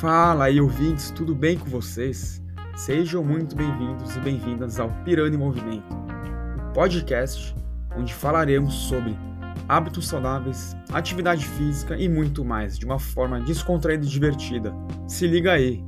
Fala 0.00 0.44
aí, 0.44 0.60
ouvintes, 0.60 1.10
tudo 1.10 1.34
bem 1.34 1.56
com 1.56 1.70
vocês? 1.70 2.42
Sejam 2.76 3.24
muito 3.24 3.56
bem-vindos 3.56 4.14
e 4.14 4.20
bem-vindas 4.20 4.78
ao 4.78 4.90
Pirani 5.06 5.36
em 5.36 5.38
Movimento, 5.38 5.86
um 5.94 6.72
podcast 6.74 7.54
onde 7.96 8.12
falaremos 8.12 8.74
sobre 8.74 9.16
hábitos 9.66 10.06
saudáveis, 10.06 10.76
atividade 10.92 11.46
física 11.46 11.96
e 11.96 12.10
muito 12.10 12.44
mais, 12.44 12.78
de 12.78 12.84
uma 12.84 12.98
forma 12.98 13.40
descontraída 13.40 14.04
e 14.04 14.08
divertida. 14.08 14.70
Se 15.08 15.26
liga 15.26 15.52
aí! 15.52 15.82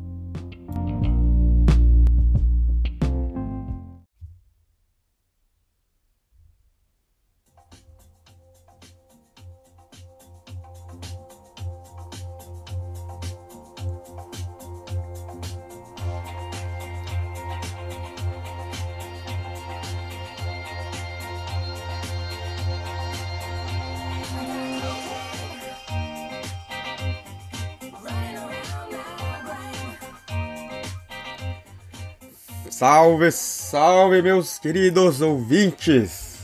Salve, 32.71 33.33
salve, 33.33 34.21
meus 34.21 34.59
queridos 34.59 35.23
ouvintes! 35.23 36.37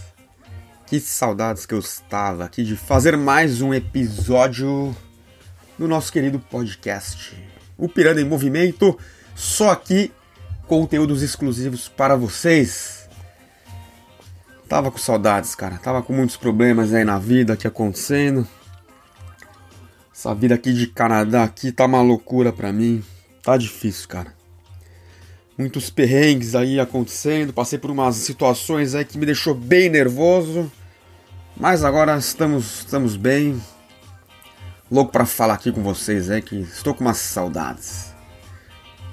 Que 0.86 0.98
saudades 0.98 1.66
que 1.66 1.74
eu 1.74 1.78
estava 1.78 2.44
aqui 2.44 2.64
de 2.64 2.76
fazer 2.76 3.16
mais 3.16 3.60
um 3.60 3.74
episódio 3.74 4.96
do 5.78 5.86
nosso 5.86 6.10
querido 6.10 6.38
podcast, 6.38 7.36
o 7.76 7.88
Piranda 7.88 8.20
em 8.20 8.24
Movimento, 8.24 8.98
só 9.34 9.70
aqui 9.70 10.12
conteúdos 10.66 11.22
exclusivos 11.22 11.88
para 11.88 12.16
vocês. 12.16 13.08
Tava 14.66 14.90
com 14.90 14.98
saudades, 14.98 15.54
cara. 15.54 15.76
Tava 15.76 16.02
com 16.02 16.14
muitos 16.14 16.36
problemas 16.36 16.94
aí 16.94 17.04
na 17.04 17.18
vida 17.18 17.52
aqui 17.52 17.66
acontecendo. 17.66 18.48
Essa 20.12 20.34
vida 20.34 20.54
aqui 20.54 20.72
de 20.72 20.86
Canadá 20.86 21.44
aqui 21.44 21.70
tá 21.70 21.84
uma 21.84 22.00
loucura 22.00 22.50
pra 22.50 22.72
mim. 22.72 23.04
Tá 23.42 23.56
difícil, 23.58 24.08
cara 24.08 24.43
muitos 25.56 25.90
perrengues 25.90 26.54
aí 26.54 26.80
acontecendo, 26.80 27.52
passei 27.52 27.78
por 27.78 27.90
umas 27.90 28.16
situações 28.16 28.94
aí 28.94 29.04
que 29.04 29.16
me 29.16 29.26
deixou 29.26 29.54
bem 29.54 29.88
nervoso, 29.88 30.70
mas 31.56 31.84
agora 31.84 32.16
estamos 32.16 32.80
estamos 32.80 33.16
bem. 33.16 33.60
Louco 34.90 35.12
para 35.12 35.24
falar 35.24 35.54
aqui 35.54 35.72
com 35.72 35.82
vocês 35.82 36.28
é 36.28 36.40
que 36.40 36.56
estou 36.56 36.94
com 36.94 37.04
umas 37.04 37.18
saudades. 37.18 38.12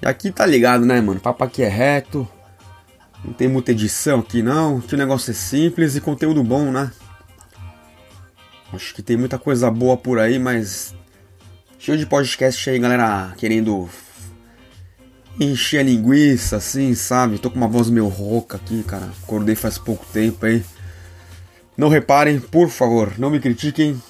E 0.02 0.08
aqui 0.08 0.31
tá 0.31 0.45
ligado, 0.45 0.86
né, 0.86 1.00
mano? 1.00 1.19
Papo 1.19 1.44
aqui 1.44 1.64
é 1.64 1.69
reto. 1.69 2.28
Não 3.23 3.34
tem 3.34 3.47
muita 3.47 3.72
edição 3.72 4.19
aqui 4.19 4.42
não, 4.42 4.81
que 4.81 4.95
o 4.95 4.97
negócio 4.97 5.31
é 5.31 5.34
simples 5.34 5.95
e 5.95 6.02
conteúdo 6.02 6.44
bom, 6.44 6.72
né? 6.72 6.92
Acho 8.73 8.95
que 8.95 9.03
tem 9.03 9.16
muita 9.16 9.38
coisa 9.38 9.69
boa 9.69 9.95
por 9.95 10.17
aí, 10.17 10.39
mas 10.39 10.95
cheio 11.78 11.97
de 11.97 12.06
podcast 12.06 12.69
aí, 12.69 12.80
galera 12.80 13.34
querendo 13.38 13.88
encher 15.44 15.80
a 15.80 15.84
linguiça, 15.84 16.58
assim, 16.58 16.94
sabe? 16.94 17.39
Tô 17.39 17.50
com 17.50 17.58
uma 17.58 17.67
voz 17.67 17.89
meio 17.89 18.08
rouca 18.08 18.58
aqui, 18.58 18.84
cara. 18.84 19.09
Acordei 19.23 19.56
faz 19.56 19.78
pouco 19.78 20.06
tempo 20.06 20.45
aí. 20.45 20.64
Não 21.75 21.89
reparem, 21.89 22.39
por 22.39 22.70
favor, 22.70 23.17
não 23.17 23.30
me 23.30 23.39
critiquem. 23.39 24.02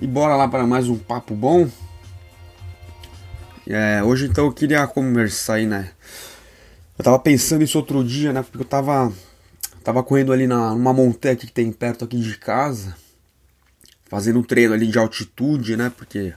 E 0.00 0.06
bora 0.06 0.36
lá 0.36 0.46
para 0.46 0.66
mais 0.66 0.88
um 0.88 0.96
papo 0.96 1.34
bom. 1.34 1.68
É, 3.66 4.02
hoje 4.02 4.26
então 4.26 4.46
eu 4.46 4.52
queria 4.52 4.86
conversar 4.86 5.54
aí, 5.54 5.66
né? 5.66 5.90
Eu 6.98 7.04
tava 7.04 7.18
pensando 7.18 7.62
isso 7.62 7.78
outro 7.78 8.04
dia, 8.04 8.32
né? 8.32 8.42
Porque 8.42 8.58
eu 8.58 8.64
tava, 8.64 9.12
tava 9.82 10.02
correndo 10.02 10.32
ali 10.32 10.46
na, 10.46 10.70
numa 10.70 10.92
montanha 10.92 11.36
que 11.36 11.50
tem 11.50 11.72
perto 11.72 12.04
aqui 12.04 12.18
de 12.18 12.36
casa. 12.36 12.96
Fazendo 14.04 14.38
um 14.40 14.42
treino 14.42 14.74
ali 14.74 14.86
de 14.86 14.98
altitude, 14.98 15.76
né? 15.76 15.90
Porque 15.96 16.34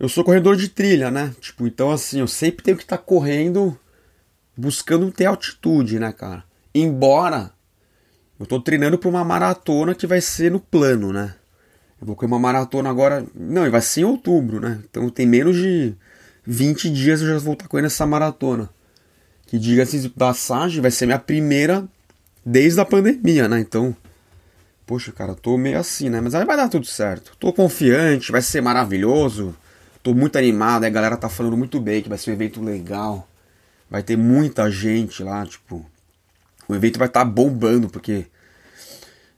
eu 0.00 0.08
sou 0.08 0.24
corredor 0.24 0.56
de 0.56 0.70
trilha, 0.70 1.10
né? 1.10 1.34
Tipo, 1.40 1.66
então 1.66 1.90
assim, 1.90 2.20
eu 2.20 2.26
sempre 2.26 2.64
tenho 2.64 2.76
que 2.76 2.82
estar 2.82 2.96
tá 2.96 3.02
correndo 3.02 3.78
buscando 4.56 5.12
ter 5.12 5.26
altitude, 5.26 5.98
né, 5.98 6.10
cara? 6.10 6.42
Embora 6.74 7.52
eu 8.38 8.46
tô 8.46 8.58
treinando 8.58 8.96
para 8.96 9.10
uma 9.10 9.22
maratona 9.22 9.94
que 9.94 10.06
vai 10.06 10.22
ser 10.22 10.50
no 10.50 10.58
plano, 10.58 11.12
né? 11.12 11.34
Eu 12.00 12.06
vou 12.06 12.16
correr 12.16 12.32
uma 12.32 12.38
maratona 12.38 12.88
agora, 12.88 13.26
não, 13.34 13.70
vai 13.70 13.80
ser 13.82 14.00
em 14.00 14.04
outubro, 14.04 14.58
né? 14.58 14.80
Então 14.88 15.10
tem 15.10 15.26
menos 15.26 15.56
de 15.56 15.94
20 16.46 16.88
dias 16.88 17.20
eu 17.20 17.28
já 17.28 17.38
vou 17.38 17.52
estar 17.52 17.66
tá 17.66 17.68
correndo 17.68 17.86
essa 17.86 18.06
maratona. 18.06 18.70
Que 19.46 19.58
diga-se 19.58 20.08
passagem, 20.08 20.80
vai 20.80 20.90
ser 20.90 21.04
minha 21.04 21.18
primeira 21.18 21.86
desde 22.44 22.80
a 22.80 22.86
pandemia, 22.86 23.48
né? 23.48 23.60
Então, 23.60 23.94
poxa, 24.86 25.12
cara, 25.12 25.34
tô 25.34 25.58
meio 25.58 25.78
assim, 25.78 26.08
né? 26.08 26.22
Mas 26.22 26.34
aí 26.34 26.46
vai 26.46 26.56
dar 26.56 26.70
tudo 26.70 26.86
certo. 26.86 27.36
Tô 27.38 27.52
confiante, 27.52 28.32
vai 28.32 28.40
ser 28.40 28.62
maravilhoso. 28.62 29.54
Tô 30.02 30.14
muito 30.14 30.36
animado, 30.36 30.84
a 30.84 30.88
galera 30.88 31.16
tá 31.16 31.28
falando 31.28 31.56
muito 31.56 31.78
bem 31.78 32.02
que 32.02 32.08
vai 32.08 32.16
ser 32.16 32.30
um 32.30 32.34
evento 32.34 32.62
legal. 32.62 33.28
Vai 33.90 34.02
ter 34.02 34.16
muita 34.16 34.70
gente 34.70 35.22
lá, 35.22 35.44
tipo. 35.44 35.84
O 36.68 36.74
evento 36.74 36.98
vai 36.98 37.08
estar 37.08 37.20
tá 37.20 37.30
bombando, 37.30 37.88
porque 37.88 38.26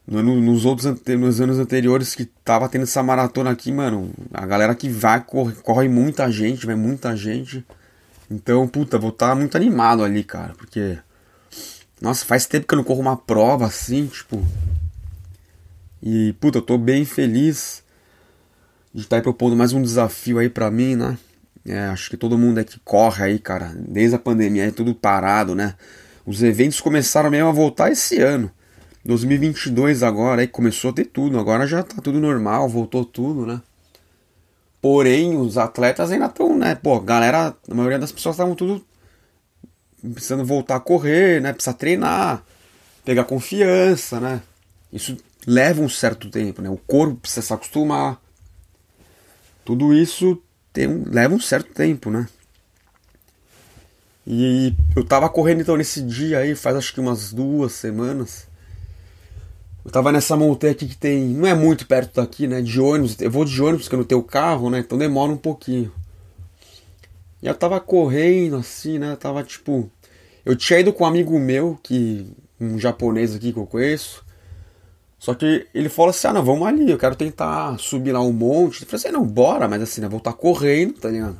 no, 0.06 0.22
nos 0.22 0.64
outros 0.64 0.86
nos 1.06 1.40
anos 1.40 1.58
anteriores 1.58 2.14
que 2.14 2.24
tava 2.24 2.68
tendo 2.68 2.82
essa 2.82 3.02
maratona 3.02 3.50
aqui, 3.50 3.72
mano, 3.72 4.12
a 4.32 4.44
galera 4.44 4.74
que 4.74 4.88
vai 4.88 5.22
corre, 5.24 5.54
corre 5.54 5.88
muita 5.88 6.30
gente, 6.30 6.66
vai 6.66 6.74
muita 6.74 7.16
gente. 7.16 7.64
Então, 8.30 8.68
puta, 8.68 8.98
vou 8.98 9.10
estar 9.10 9.30
tá 9.30 9.34
muito 9.34 9.56
animado 9.56 10.04
ali, 10.04 10.22
cara, 10.22 10.54
porque 10.54 10.98
nossa, 12.00 12.24
faz 12.24 12.46
tempo 12.46 12.66
que 12.66 12.74
eu 12.74 12.78
não 12.78 12.84
corro 12.84 13.00
uma 13.00 13.16
prova 13.16 13.66
assim, 13.66 14.06
tipo. 14.06 14.44
E 16.02 16.32
puta, 16.40 16.58
eu 16.58 16.62
tô 16.62 16.76
bem 16.76 17.04
feliz 17.04 17.81
de 18.94 19.02
estar 19.02 19.16
tá 19.16 19.22
propondo 19.22 19.56
mais 19.56 19.72
um 19.72 19.80
desafio 19.80 20.38
aí 20.38 20.48
para 20.48 20.70
mim, 20.70 20.96
né? 20.96 21.18
É, 21.64 21.78
acho 21.86 22.10
que 22.10 22.16
todo 22.16 22.36
mundo 22.36 22.60
é 22.60 22.64
que 22.64 22.78
corre 22.80 23.24
aí, 23.24 23.38
cara. 23.38 23.72
Desde 23.76 24.16
a 24.16 24.18
pandemia 24.18 24.66
é 24.66 24.70
tudo 24.70 24.94
parado, 24.94 25.54
né? 25.54 25.74
Os 26.26 26.42
eventos 26.42 26.80
começaram 26.80 27.30
mesmo 27.30 27.48
a 27.48 27.52
voltar 27.52 27.90
esse 27.90 28.20
ano. 28.20 28.50
2022 29.04 30.02
agora, 30.02 30.42
aí 30.42 30.46
começou 30.46 30.90
a 30.90 30.94
ter 30.94 31.06
tudo. 31.06 31.38
Agora 31.38 31.66
já 31.66 31.82
tá 31.82 32.00
tudo 32.02 32.20
normal, 32.20 32.68
voltou 32.68 33.04
tudo, 33.04 33.46
né? 33.46 33.60
Porém, 34.80 35.36
os 35.36 35.56
atletas 35.56 36.10
ainda 36.10 36.26
estão, 36.26 36.56
né? 36.58 36.74
Pô, 36.74 37.00
galera, 37.00 37.56
a 37.68 37.74
maioria 37.74 37.98
das 37.98 38.12
pessoas 38.12 38.34
estavam 38.34 38.54
tudo 38.54 38.84
precisando 40.12 40.44
voltar 40.44 40.76
a 40.76 40.80
correr, 40.80 41.40
né? 41.40 41.52
Precisa 41.52 41.74
treinar, 41.74 42.44
pegar 43.04 43.24
confiança, 43.24 44.20
né? 44.20 44.42
Isso 44.92 45.16
leva 45.46 45.80
um 45.80 45.88
certo 45.88 46.28
tempo, 46.28 46.60
né? 46.60 46.68
O 46.68 46.76
corpo 46.76 47.16
precisa 47.16 47.42
se 47.42 47.52
acostumar. 47.52 48.21
Tudo 49.64 49.94
isso 49.94 50.42
um, 50.78 51.04
leva 51.10 51.34
um 51.34 51.40
certo 51.40 51.72
tempo, 51.72 52.10
né? 52.10 52.26
E 54.26 54.74
eu 54.94 55.04
tava 55.04 55.28
correndo 55.28 55.62
então 55.62 55.76
nesse 55.76 56.00
dia 56.00 56.38
aí, 56.38 56.54
faz 56.54 56.76
acho 56.76 56.94
que 56.94 57.00
umas 57.00 57.32
duas 57.32 57.72
semanas. 57.72 58.46
Eu 59.84 59.90
tava 59.90 60.12
nessa 60.12 60.36
montanha 60.36 60.72
aqui 60.72 60.86
que 60.86 60.96
tem. 60.96 61.24
Não 61.24 61.46
é 61.46 61.54
muito 61.54 61.86
perto 61.86 62.20
daqui, 62.20 62.46
né? 62.46 62.62
De 62.62 62.80
ônibus. 62.80 63.20
Eu 63.20 63.30
vou 63.30 63.44
de 63.44 63.60
ônibus 63.60 63.86
porque 63.86 63.96
eu 63.96 63.98
não 63.98 64.06
tenho 64.06 64.22
carro, 64.22 64.70
né? 64.70 64.78
Então 64.78 64.96
demora 64.96 65.32
um 65.32 65.36
pouquinho. 65.36 65.92
E 67.42 67.48
eu 67.48 67.54
tava 67.54 67.80
correndo 67.80 68.56
assim, 68.56 68.98
né? 68.98 69.12
Eu 69.12 69.16
tava 69.16 69.42
tipo. 69.42 69.90
Eu 70.44 70.54
tinha 70.56 70.78
ido 70.78 70.92
com 70.92 71.04
um 71.04 71.06
amigo 71.06 71.38
meu, 71.38 71.78
que. 71.82 72.30
Um 72.60 72.78
japonês 72.78 73.34
aqui 73.34 73.52
que 73.52 73.58
eu 73.58 73.66
conheço. 73.66 74.24
Só 75.22 75.34
que 75.34 75.68
ele 75.72 75.88
falou 75.88 76.10
assim: 76.10 76.26
ah, 76.26 76.32
não, 76.32 76.44
vamos 76.44 76.66
ali, 76.66 76.90
eu 76.90 76.98
quero 76.98 77.14
tentar 77.14 77.78
subir 77.78 78.10
lá 78.10 78.20
um 78.20 78.32
monte. 78.32 78.82
Eu 78.82 78.88
falei 78.88 79.06
assim: 79.06 79.12
não, 79.12 79.24
bora, 79.24 79.68
mas 79.68 79.80
assim, 79.80 80.00
né, 80.00 80.08
voltar 80.08 80.32
correndo, 80.32 80.94
tá 80.94 81.08
ligado? 81.10 81.38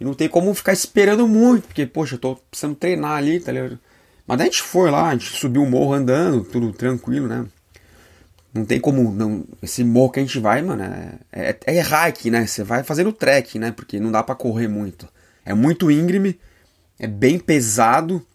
E 0.00 0.04
não 0.04 0.14
tem 0.14 0.28
como 0.28 0.52
ficar 0.52 0.72
esperando 0.72 1.28
muito, 1.28 1.68
porque, 1.68 1.86
poxa, 1.86 2.16
eu 2.16 2.18
tô 2.18 2.34
precisando 2.50 2.74
treinar 2.74 3.12
ali, 3.12 3.38
tá 3.38 3.52
ligado? 3.52 3.78
Mas 4.26 4.36
daí 4.36 4.48
a 4.48 4.50
gente 4.50 4.62
foi 4.62 4.90
lá, 4.90 5.10
a 5.10 5.12
gente 5.12 5.26
subiu 5.26 5.62
o 5.62 5.70
morro 5.70 5.92
andando, 5.92 6.42
tudo 6.42 6.72
tranquilo, 6.72 7.28
né? 7.28 7.46
Não 8.52 8.64
tem 8.64 8.80
como. 8.80 9.12
Não, 9.12 9.44
esse 9.62 9.84
morro 9.84 10.10
que 10.10 10.18
a 10.18 10.22
gente 10.24 10.40
vai, 10.40 10.60
mano, 10.60 10.82
é, 10.82 11.18
é, 11.30 11.76
é 11.76 11.80
hike, 11.80 12.32
né? 12.32 12.44
Você 12.48 12.64
vai 12.64 12.82
fazendo 12.82 13.12
trek, 13.12 13.60
né? 13.60 13.70
Porque 13.70 14.00
não 14.00 14.10
dá 14.10 14.24
para 14.24 14.34
correr 14.34 14.66
muito. 14.66 15.08
É 15.44 15.54
muito 15.54 15.88
íngreme, 15.88 16.36
é 16.98 17.06
bem 17.06 17.38
pesado. 17.38 18.26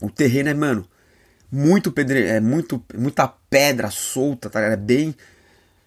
O 0.00 0.08
terreno 0.08 0.48
é, 0.48 0.54
mano, 0.54 0.88
muito 1.50 1.92
pedre... 1.92 2.26
é 2.26 2.40
muito 2.40 2.82
muita 2.96 3.34
pedra 3.52 3.90
solta, 3.90 4.48
tá 4.48 4.60
ligado? 4.60 4.72
É 4.72 4.82
bem 4.82 5.14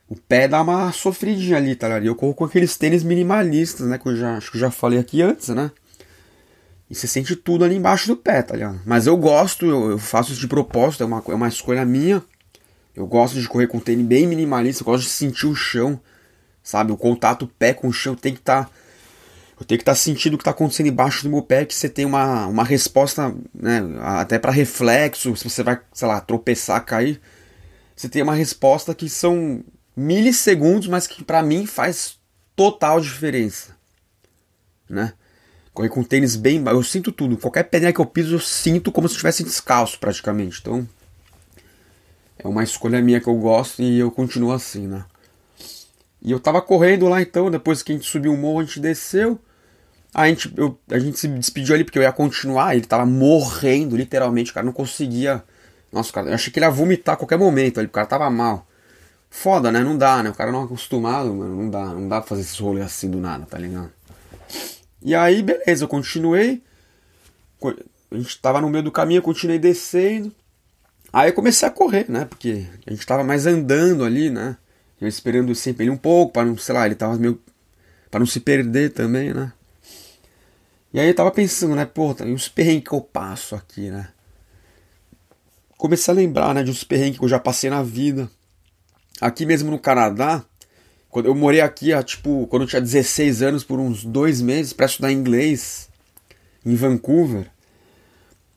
o 0.07 0.15
pé 0.15 0.47
dá 0.47 0.61
uma 0.61 0.91
sofridinha 0.91 1.57
ali, 1.57 1.75
tá 1.75 1.87
ligado? 1.87 2.03
E 2.03 2.07
eu 2.07 2.15
corro 2.15 2.33
com 2.33 2.45
aqueles 2.45 2.77
tênis 2.77 3.03
minimalistas, 3.03 3.87
né, 3.87 3.97
que 3.97 4.07
eu 4.07 4.15
já 4.15 4.37
acho 4.37 4.51
que 4.51 4.57
eu 4.57 4.61
já 4.61 4.71
falei 4.71 4.99
aqui 4.99 5.21
antes, 5.21 5.49
né? 5.49 5.71
E 6.89 6.93
você 6.93 7.07
sente 7.07 7.35
tudo 7.35 7.65
ali 7.65 7.75
embaixo 7.75 8.07
do 8.07 8.15
pé, 8.15 8.43
tá 8.43 8.53
ligado? 8.53 8.79
Mas 8.85 9.07
eu 9.07 9.17
gosto, 9.17 9.65
eu, 9.65 9.91
eu 9.91 9.97
faço 9.97 10.31
isso 10.31 10.41
de 10.41 10.47
propósito, 10.47 11.01
é 11.01 11.05
uma, 11.07 11.23
é 11.27 11.33
uma 11.33 11.47
escolha 11.47 11.83
minha. 11.83 12.23
Eu 12.95 13.07
gosto 13.07 13.41
de 13.41 13.47
correr 13.47 13.67
com 13.67 13.79
tênis 13.79 14.05
bem 14.05 14.27
minimalista, 14.27 14.83
eu 14.83 14.85
gosto 14.85 15.03
de 15.03 15.09
sentir 15.09 15.47
o 15.47 15.55
chão, 15.55 15.99
sabe? 16.61 16.91
O 16.91 16.97
contato 16.97 17.47
pé 17.57 17.73
com 17.73 17.87
o 17.87 17.93
chão 17.93 18.13
tem 18.13 18.33
que 18.33 18.39
estar 18.39 18.65
tá 18.65 18.71
Eu 19.59 19.65
tenho 19.65 19.79
que 19.79 19.81
estar 19.81 19.93
tá 19.93 19.95
sentindo 19.95 20.35
o 20.35 20.37
que 20.37 20.43
está 20.43 20.51
acontecendo 20.51 20.87
embaixo 20.87 21.23
do 21.23 21.29
meu 21.31 21.41
pé, 21.41 21.65
que 21.65 21.73
você 21.73 21.89
tem 21.89 22.05
uma, 22.05 22.45
uma 22.45 22.63
resposta, 22.63 23.33
né, 23.51 23.81
até 24.01 24.37
para 24.37 24.51
reflexo, 24.51 25.35
se 25.35 25.49
você 25.49 25.63
vai, 25.63 25.79
sei 25.91 26.07
lá, 26.07 26.21
tropeçar, 26.21 26.85
cair, 26.85 27.19
você 27.95 28.09
tem 28.09 28.21
uma 28.21 28.35
resposta 28.35 28.93
que 28.93 29.07
são 29.07 29.63
milissegundos, 29.95 30.87
mas 30.87 31.07
que 31.07 31.23
para 31.23 31.41
mim 31.41 31.65
faz 31.65 32.17
total 32.55 32.99
diferença, 32.99 33.75
né? 34.89 35.13
Correr 35.73 35.89
com 35.89 36.03
tênis 36.03 36.35
bem, 36.35 36.63
eu 36.65 36.83
sinto 36.83 37.11
tudo. 37.11 37.37
Qualquer 37.37 37.63
pedrinha 37.63 37.91
que 37.91 37.99
eu 37.99 38.05
piso, 38.05 38.35
eu 38.35 38.39
sinto 38.39 38.91
como 38.91 39.07
se 39.07 39.13
estivesse 39.13 39.43
descalço 39.43 39.99
praticamente. 39.99 40.59
Então, 40.61 40.87
é 42.37 42.47
uma 42.47 42.63
escolha 42.63 43.01
minha 43.01 43.19
que 43.19 43.27
eu 43.27 43.35
gosto 43.35 43.81
e 43.81 43.99
eu 43.99 44.09
continuo 44.09 44.53
assim, 44.53 44.87
né? 44.87 45.03
E 46.21 46.31
eu 46.31 46.39
tava 46.39 46.61
correndo 46.61 47.07
lá 47.07 47.21
então, 47.21 47.51
depois 47.51 47.83
que 47.83 47.91
a 47.91 47.95
gente 47.95 48.09
subiu 48.09 48.33
o 48.33 48.37
morro, 48.37 48.61
a 48.61 48.63
gente 48.63 48.79
desceu. 48.79 49.39
A 50.13 50.27
gente, 50.29 50.51
eu, 50.55 50.79
a 50.89 50.97
gente 50.97 51.19
se 51.19 51.27
despediu 51.27 51.75
ali 51.75 51.83
porque 51.83 51.99
eu 51.99 52.03
ia 52.03 52.11
continuar, 52.11 52.75
ele 52.75 52.85
tava 52.85 53.05
morrendo, 53.05 53.97
literalmente, 53.97 54.51
o 54.51 54.53
cara 54.53 54.65
não 54.65 54.73
conseguia. 54.73 55.43
Nossa, 55.95 56.11
cara, 56.11 56.27
eu 56.27 56.33
achei 56.33 56.51
que 56.51 56.59
ele 56.59 56.65
ia 56.65 56.69
vomitar 56.69 57.13
a 57.13 57.17
qualquer 57.17 57.39
momento 57.39 57.79
ali, 57.79 57.87
o 57.87 57.89
cara 57.89 58.05
tava 58.05 58.29
mal. 58.29 58.67
Foda, 59.29 59.71
né? 59.71 59.79
Não 59.79 59.97
dá, 59.97 60.21
né? 60.21 60.29
O 60.29 60.33
cara 60.33 60.51
não 60.51 60.63
é 60.63 60.65
acostumado, 60.65 61.33
mano, 61.33 61.55
não 61.55 61.69
dá, 61.69 61.85
não 61.85 62.09
dá 62.09 62.19
pra 62.19 62.27
fazer 62.27 62.41
esses 62.41 62.59
rolês 62.59 62.85
assim 62.87 63.09
do 63.09 63.17
nada, 63.17 63.45
tá 63.45 63.57
ligado? 63.57 63.89
E 65.01 65.15
aí, 65.15 65.41
beleza, 65.41 65.85
eu 65.85 65.87
continuei. 65.87 66.61
A 68.11 68.17
gente 68.17 68.41
tava 68.41 68.59
no 68.59 68.69
meio 68.69 68.83
do 68.83 68.91
caminho, 68.91 69.19
eu 69.19 69.23
continuei 69.23 69.57
descendo. 69.57 70.35
Aí 71.13 71.29
eu 71.29 71.33
comecei 71.33 71.65
a 71.65 71.71
correr, 71.71 72.11
né? 72.11 72.25
Porque 72.25 72.67
a 72.85 72.91
gente 72.91 73.07
tava 73.07 73.23
mais 73.23 73.45
andando 73.45 74.03
ali, 74.03 74.29
né? 74.29 74.57
Eu 74.99 75.07
esperando 75.07 75.55
sempre 75.55 75.85
ele 75.85 75.91
um 75.91 75.97
pouco, 75.97 76.33
para 76.33 76.43
não, 76.45 76.57
sei 76.57 76.75
lá, 76.75 76.85
ele 76.85 76.95
tava 76.95 77.15
meio. 77.15 77.41
para 78.11 78.19
não 78.19 78.27
se 78.27 78.41
perder 78.41 78.91
também, 78.91 79.33
né? 79.33 79.53
E 80.93 80.99
aí 80.99 81.07
eu 81.07 81.15
tava 81.15 81.31
pensando, 81.31 81.73
né? 81.73 81.85
Pô, 81.85 82.13
e 82.25 82.33
os 82.33 82.49
perrengues 82.49 82.89
que 82.89 82.93
eu 82.93 82.99
passo 82.99 83.55
aqui, 83.55 83.89
né? 83.89 84.09
Comecei 85.85 86.11
a 86.11 86.15
lembrar, 86.15 86.55
né? 86.55 86.63
De 86.63 86.71
uns 86.71 86.83
perrengues 86.83 87.19
que 87.19 87.23
eu 87.23 87.29
já 87.29 87.37
passei 87.37 87.69
na 87.69 87.83
vida. 87.83 88.27
Aqui 89.21 89.45
mesmo 89.45 89.69
no 89.69 89.77
Canadá, 89.77 90.43
quando 91.09 91.27
eu 91.27 91.35
morei 91.35 91.61
aqui, 91.61 91.91
tipo, 92.03 92.47
quando 92.47 92.63
eu 92.63 92.67
tinha 92.67 92.81
16 92.81 93.43
anos, 93.43 93.63
por 93.63 93.79
uns 93.79 94.03
dois 94.03 94.41
meses, 94.41 94.73
para 94.73 94.87
estudar 94.87 95.11
inglês 95.11 95.87
em 96.65 96.73
Vancouver. 96.73 97.51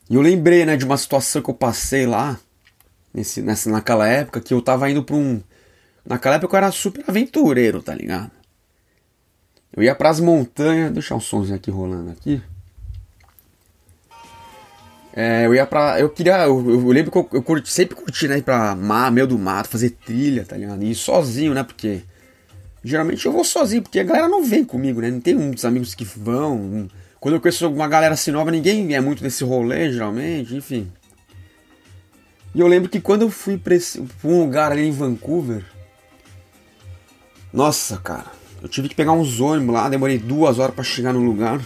E 0.09 0.15
eu 0.15 0.23
lembrei, 0.23 0.65
né, 0.65 0.75
de 0.75 0.87
uma 0.87 0.97
situação 0.97 1.43
que 1.43 1.51
eu 1.51 1.55
passei 1.55 2.07
lá, 2.07 2.41
nesse, 3.13 3.43
nessa, 3.43 3.69
naquela 3.69 4.09
época, 4.09 4.41
que 4.41 4.55
eu 4.55 4.63
tava 4.63 4.91
indo 4.91 5.05
pra 5.05 5.15
um 5.15 5.43
Naquela 6.09 6.37
época 6.37 6.57
eu 6.57 6.59
era 6.59 6.73
super 6.73 7.05
aventureiro, 7.07 7.83
tá 7.83 7.95
ligado? 7.95 8.31
Eu 9.77 9.83
ia 9.83 9.95
pras 9.95 10.21
montanhas. 10.21 10.91
Deixa 10.91 11.15
um 11.15 11.21
somzinho 11.21 11.57
aqui 11.57 11.71
rolando 11.71 12.11
aqui. 12.11 12.43
É, 15.21 15.47
eu 15.47 15.53
ia 15.53 15.67
pra. 15.67 15.99
Eu 15.99 16.09
queria. 16.09 16.45
Eu, 16.45 16.65
eu 16.71 16.87
lembro 16.91 17.11
que 17.11 17.19
eu, 17.19 17.29
eu 17.33 17.43
curti, 17.43 17.69
sempre 17.69 17.97
curti, 17.97 18.29
né? 18.29 18.39
Ir 18.39 18.43
pra 18.43 18.77
mar, 18.77 19.11
meio 19.11 19.27
do 19.27 19.37
mato, 19.37 19.69
fazer 19.69 19.91
trilha, 19.91 20.45
tá 20.45 20.57
ligado? 20.57 20.81
E 20.85 20.93
ir 20.93 20.95
sozinho, 20.95 21.53
né? 21.55 21.65
Porque. 21.65 22.03
Geralmente 22.85 23.27
eu 23.27 23.33
vou 23.33 23.43
sozinho, 23.43 23.83
porque 23.83 23.99
a 23.99 24.05
galera 24.05 24.29
não 24.29 24.45
vem 24.45 24.65
comigo, 24.65 25.01
né? 25.01 25.11
Não 25.11 25.21
tem 25.21 25.35
muitos 25.35 25.65
amigos 25.65 25.93
que 25.93 26.05
vão. 26.05 26.89
Quando 27.19 27.35
eu 27.35 27.41
conheço 27.41 27.65
alguma 27.65 27.89
galera 27.89 28.15
assim 28.15 28.31
nova, 28.31 28.53
ninguém 28.53 28.95
é 28.95 29.01
muito 29.01 29.25
nesse 29.25 29.43
rolê, 29.43 29.91
geralmente, 29.91 30.55
enfim. 30.55 30.89
E 32.55 32.61
eu 32.61 32.69
lembro 32.69 32.89
que 32.89 33.01
quando 33.01 33.23
eu 33.23 33.31
fui 33.31 33.59
pra, 33.59 33.75
esse, 33.75 34.01
pra 34.01 34.31
um 34.31 34.39
lugar 34.39 34.71
ali 34.71 34.87
em 34.87 34.93
Vancouver, 34.93 35.65
nossa, 37.53 37.97
cara, 37.97 38.27
eu 38.63 38.69
tive 38.69 38.89
que 38.89 38.95
pegar 38.95 39.11
uns 39.11 39.41
ônibus 39.41 39.75
lá, 39.75 39.89
demorei 39.89 40.17
duas 40.17 40.61
horas 40.61 40.77
para 40.77 40.85
chegar 40.85 41.13
no 41.13 41.21
lugar. 41.21 41.61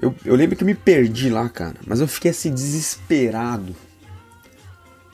Eu, 0.00 0.14
eu 0.24 0.34
lembro 0.34 0.56
que 0.56 0.62
eu 0.62 0.66
me 0.66 0.74
perdi 0.74 1.28
lá, 1.28 1.48
cara, 1.48 1.76
mas 1.86 2.00
eu 2.00 2.08
fiquei 2.08 2.30
assim 2.30 2.52
desesperado. 2.52 3.76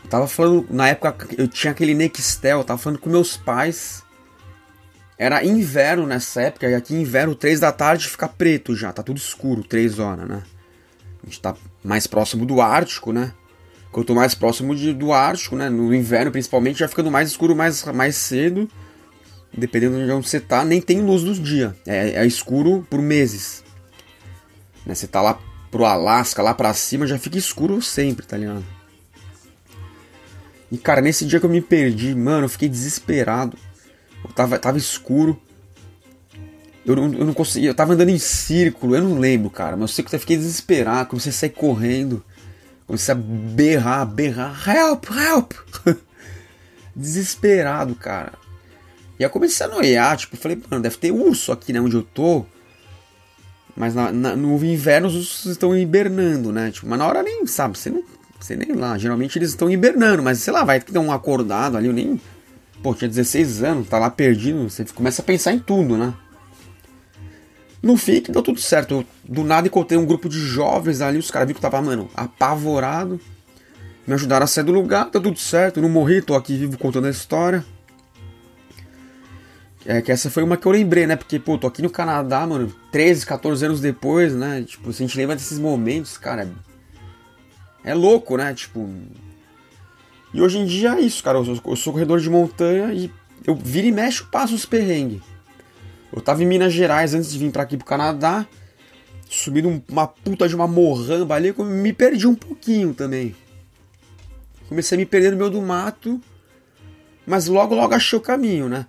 Eu 0.05 0.11
tava 0.11 0.29
falando, 0.29 0.67
na 0.71 0.89
época 0.89 1.27
eu 1.37 1.49
tinha 1.49 1.73
aquele 1.73 1.93
Nextel, 1.93 2.59
eu 2.59 2.65
tava 2.65 2.79
falando 2.79 3.01
com 3.01 3.11
meus 3.11 3.37
pais. 3.37 4.05
Era 5.19 5.45
inverno 5.45 6.07
nessa 6.07 6.43
época, 6.43 6.69
e 6.69 6.75
aqui 6.75 6.95
inverno, 6.95 7.35
três 7.35 7.59
da 7.59 7.73
tarde 7.73 8.09
fica 8.09 8.29
preto 8.29 8.77
já, 8.77 8.93
tá 8.93 9.03
tudo 9.03 9.17
escuro, 9.17 9.65
três 9.65 9.99
horas, 9.99 10.29
né? 10.29 10.43
A 11.23 11.27
gente 11.27 11.41
tá 11.41 11.57
mais 11.83 12.07
próximo 12.07 12.47
do 12.47 12.61
Ártico, 12.61 13.13
né? 13.13 13.33
Quanto 13.91 14.15
mais 14.15 14.35
próximo 14.35 14.77
de, 14.77 14.93
do 14.93 15.13
Ártico, 15.13 15.57
né? 15.57 15.69
No 15.69 15.93
inverno, 15.93 16.31
principalmente, 16.31 16.79
já 16.79 16.87
ficando 16.87 17.11
mais 17.11 17.31
escuro 17.31 17.57
mais, 17.57 17.83
mais 17.87 18.15
cedo. 18.15 18.69
Dependendo 19.57 20.05
de 20.05 20.13
onde 20.13 20.29
você 20.29 20.39
tá, 20.39 20.65
nem 20.65 20.81
tem 20.81 21.01
luz 21.01 21.25
dos 21.25 21.43
dias. 21.43 21.73
É, 21.87 22.11
é 22.11 22.27
escuro 22.27 22.87
por 22.89 23.01
meses. 23.01 23.65
Né? 24.87 24.95
Você 24.95 25.07
tá 25.07 25.21
lá 25.21 25.39
pro 25.71 25.85
Alasca, 25.85 26.43
lá 26.43 26.55
pra 26.55 26.73
cima, 26.73 27.07
já 27.07 27.19
fica 27.19 27.37
escuro 27.37 27.83
sempre, 27.83 28.25
tá 28.25 28.37
ligado? 28.37 28.65
E 30.71 30.79
cara, 30.79 31.01
nesse 31.01 31.27
dia 31.27 31.39
que 31.39 31.47
eu 31.47 31.51
me 31.51 31.61
perdi, 31.61 32.15
mano, 32.15 32.45
eu 32.45 32.49
fiquei 32.49 32.69
desesperado. 32.69 33.59
Eu 34.25 34.31
tava, 34.31 34.59
tava 34.59 34.79
escuro. 34.79 35.41
Eu 36.85 36.95
não, 36.95 37.13
eu 37.13 37.25
não 37.25 37.35
conseguia, 37.35 37.71
eu 37.71 37.75
tava 37.75 37.95
andando 37.95 38.11
em 38.11 38.19
círculo, 38.19 38.95
eu 38.95 39.03
não 39.03 39.19
lembro, 39.19 39.51
cara, 39.51 39.77
mas 39.77 39.91
eu 39.91 39.95
sei 39.97 40.05
que 40.05 40.15
eu 40.15 40.21
fiquei 40.21 40.37
desesperado, 40.37 41.09
comecei 41.09 41.31
a 41.31 41.33
sair 41.33 41.51
correndo. 41.51 42.25
Comecei 42.87 43.13
a 43.13 43.17
berrar, 43.17 44.07
berrar, 44.07 44.69
help, 44.69 45.07
help! 45.11 45.53
Desesperado, 46.95 47.97
cara. 47.97 48.35
E 49.19 49.25
aí 49.25 49.31
comecei 49.31 49.67
a 49.67 49.69
noiar, 49.69 50.17
tipo, 50.17 50.37
falei, 50.37 50.63
mano, 50.71 50.83
deve 50.83 50.97
ter 50.97 51.11
urso 51.11 51.51
aqui, 51.51 51.73
né, 51.73 51.81
onde 51.81 51.97
eu 51.97 52.03
tô. 52.03 52.47
Mas 53.77 53.95
na, 53.95 54.11
na, 54.11 54.35
no 54.35 54.57
inverno 54.65 55.09
os 55.09 55.15
ursos 55.15 55.53
estão 55.53 55.77
hibernando, 55.77 56.51
né? 56.51 56.71
Tipo, 56.71 56.87
mas 56.89 56.99
na 56.99 57.07
hora 57.07 57.23
nem, 57.23 57.47
sabe, 57.47 57.79
você 57.79 57.91
não. 57.91 58.03
Você 58.41 58.57
nem 58.57 58.73
lá. 58.73 58.97
Geralmente 58.97 59.39
eles 59.39 59.51
estão 59.51 59.71
hibernando, 59.71 60.23
mas 60.23 60.39
sei 60.39 60.53
lá, 60.53 60.65
vai 60.65 60.81
ter 60.81 60.99
um 60.99 61.13
acordado 61.13 61.77
ali, 61.77 61.87
eu 61.87 61.93
nem. 61.93 62.21
Pô, 62.83 62.95
tinha 62.95 63.09
16 63.09 63.63
anos, 63.63 63.89
tá 63.89 63.99
lá 63.99 64.09
perdido. 64.09 64.69
Você 64.69 64.85
começa 64.87 65.21
a 65.21 65.25
pensar 65.25 65.53
em 65.53 65.59
tudo, 65.59 65.97
né? 65.97 66.15
No 67.83 67.97
fim, 67.97 68.23
deu 68.23 68.43
tudo 68.43 68.61
certo. 68.61 68.95
Eu, 68.95 69.05
do 69.25 69.45
nada 69.45 69.67
encontrei 69.67 69.99
um 69.99 70.07
grupo 70.07 70.29
de 70.29 70.39
jovens 70.39 71.01
ali, 71.01 71.19
os 71.19 71.31
caras 71.31 71.47
viram 71.47 71.61
que 71.61 71.67
eu 71.67 71.71
tava, 71.71 71.85
mano, 71.85 72.09
apavorado. 72.15 73.21
Me 74.07 74.15
ajudaram 74.15 74.45
a 74.45 74.47
sair 74.47 74.65
do 74.65 74.73
lugar, 74.73 75.11
deu 75.11 75.21
tudo 75.21 75.39
certo. 75.39 75.79
Eu 75.79 75.83
não 75.83 75.91
morri, 75.91 76.23
tô 76.23 76.35
aqui 76.35 76.57
vivo 76.57 76.79
contando 76.79 77.07
a 77.07 77.11
história. 77.11 77.65
É 79.89 80.03
que 80.03 80.11
essa 80.11 80.29
foi 80.29 80.43
uma 80.43 80.57
que 80.57 80.67
eu 80.67 80.73
lembrei, 80.73 81.07
né? 81.07 81.15
Porque, 81.15 81.39
pô, 81.39 81.57
tô 81.57 81.69
aqui 81.69 81.81
no 81.81 81.89
Canadá, 81.89 82.45
mano, 82.45 82.75
13, 82.91 83.25
14 83.25 83.67
anos 83.67 83.81
depois, 83.81 84.35
né? 84.35 84.65
Tipo, 84.67 84.93
se 84.93 85.01
a 85.01 85.07
gente 85.07 85.17
lembra 85.17 85.37
desses 85.37 85.61
momentos, 85.61 86.19
cara. 86.19 86.51
É, 87.85 87.91
é 87.93 87.95
louco, 87.95 88.37
né? 88.37 88.53
Tipo. 88.53 88.91
E 90.35 90.43
hoje 90.43 90.59
em 90.59 90.67
dia 90.67 90.97
é 90.97 91.01
isso, 91.01 91.23
cara. 91.23 91.39
Eu 91.39 91.45
sou, 91.45 91.61
eu 91.67 91.77
sou 91.77 91.93
corredor 91.93 92.19
de 92.19 92.29
montanha 92.29 92.93
e 92.93 93.09
eu 93.47 93.55
viro 93.55 93.87
e 93.87 93.93
mexo, 93.93 94.27
passo 94.27 94.57
os 94.57 94.67
perrengues. 94.67 95.23
Eu 96.13 96.21
tava 96.21 96.43
em 96.43 96.47
Minas 96.47 96.73
Gerais 96.73 97.15
antes 97.15 97.31
de 97.31 97.39
vir 97.39 97.53
para 97.53 97.63
aqui 97.63 97.77
pro 97.77 97.87
Canadá, 97.87 98.45
subindo 99.29 99.83
uma 99.89 100.09
puta 100.09 100.49
de 100.49 100.57
uma 100.57 100.67
morramba 100.67 101.37
ali, 101.37 101.55
eu 101.57 101.65
me 101.65 101.93
perdi 101.93 102.27
um 102.27 102.35
pouquinho 102.35 102.93
também. 102.93 103.37
Comecei 104.69 104.97
a 104.97 104.99
me 104.99 105.07
perder 105.07 105.31
no 105.31 105.37
meio 105.37 105.51
do 105.51 105.63
mato, 105.63 106.21
mas 107.25 107.47
logo 107.47 107.75
logo 107.75 107.95
achei 107.95 108.19
o 108.19 108.23
caminho, 108.23 108.69
né? 108.69 108.87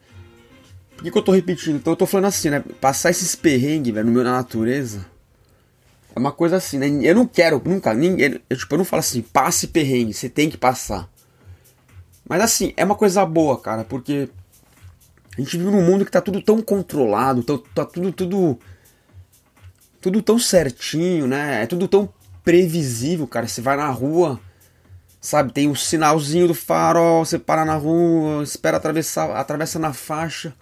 Por 0.97 1.03
que, 1.03 1.11
que 1.11 1.17
eu 1.17 1.21
tô 1.21 1.31
repetindo? 1.31 1.75
Então 1.75 1.93
eu 1.93 1.97
tô 1.97 2.07
falando 2.07 2.25
assim, 2.25 2.49
né? 2.49 2.63
Passar 2.81 3.11
esses 3.11 3.35
perrengues, 3.35 3.93
velho, 3.93 4.07
no 4.07 4.11
meio 4.11 4.25
da 4.25 4.31
natureza. 4.31 5.05
É 6.15 6.19
uma 6.19 6.31
coisa 6.31 6.57
assim, 6.57 6.79
né? 6.79 6.87
Eu 7.07 7.13
não 7.13 7.27
quero, 7.27 7.61
nunca, 7.63 7.93
ninguém. 7.93 8.41
Eu, 8.49 8.57
tipo, 8.57 8.73
eu 8.73 8.79
não 8.79 8.85
falo 8.85 9.01
assim, 9.01 9.21
passe 9.21 9.67
perrengue, 9.67 10.11
você 10.11 10.27
tem 10.27 10.49
que 10.49 10.57
passar. 10.57 11.07
Mas 12.27 12.41
assim, 12.41 12.73
é 12.75 12.83
uma 12.83 12.95
coisa 12.95 13.23
boa, 13.23 13.59
cara, 13.59 13.83
porque 13.83 14.27
a 15.37 15.41
gente 15.41 15.55
vive 15.55 15.69
num 15.69 15.85
mundo 15.85 16.03
que 16.03 16.11
tá 16.11 16.19
tudo 16.19 16.41
tão 16.41 16.59
controlado, 16.63 17.43
tá, 17.43 17.53
tá 17.75 17.85
tudo, 17.85 18.11
tudo. 18.11 18.57
Tudo 20.01 20.21
tão 20.23 20.39
certinho, 20.39 21.27
né? 21.27 21.61
É 21.61 21.67
tudo 21.67 21.87
tão 21.87 22.11
previsível, 22.43 23.27
cara. 23.27 23.47
Você 23.47 23.61
vai 23.61 23.77
na 23.77 23.89
rua, 23.91 24.39
sabe? 25.21 25.53
Tem 25.53 25.67
o 25.67 25.71
um 25.71 25.75
sinalzinho 25.75 26.47
do 26.47 26.55
farol, 26.55 27.23
você 27.23 27.37
para 27.37 27.63
na 27.63 27.75
rua, 27.75 28.41
espera 28.41 28.77
atravessar, 28.77 29.29
atravessa 29.35 29.77
na 29.77 29.93
faixa. 29.93 30.55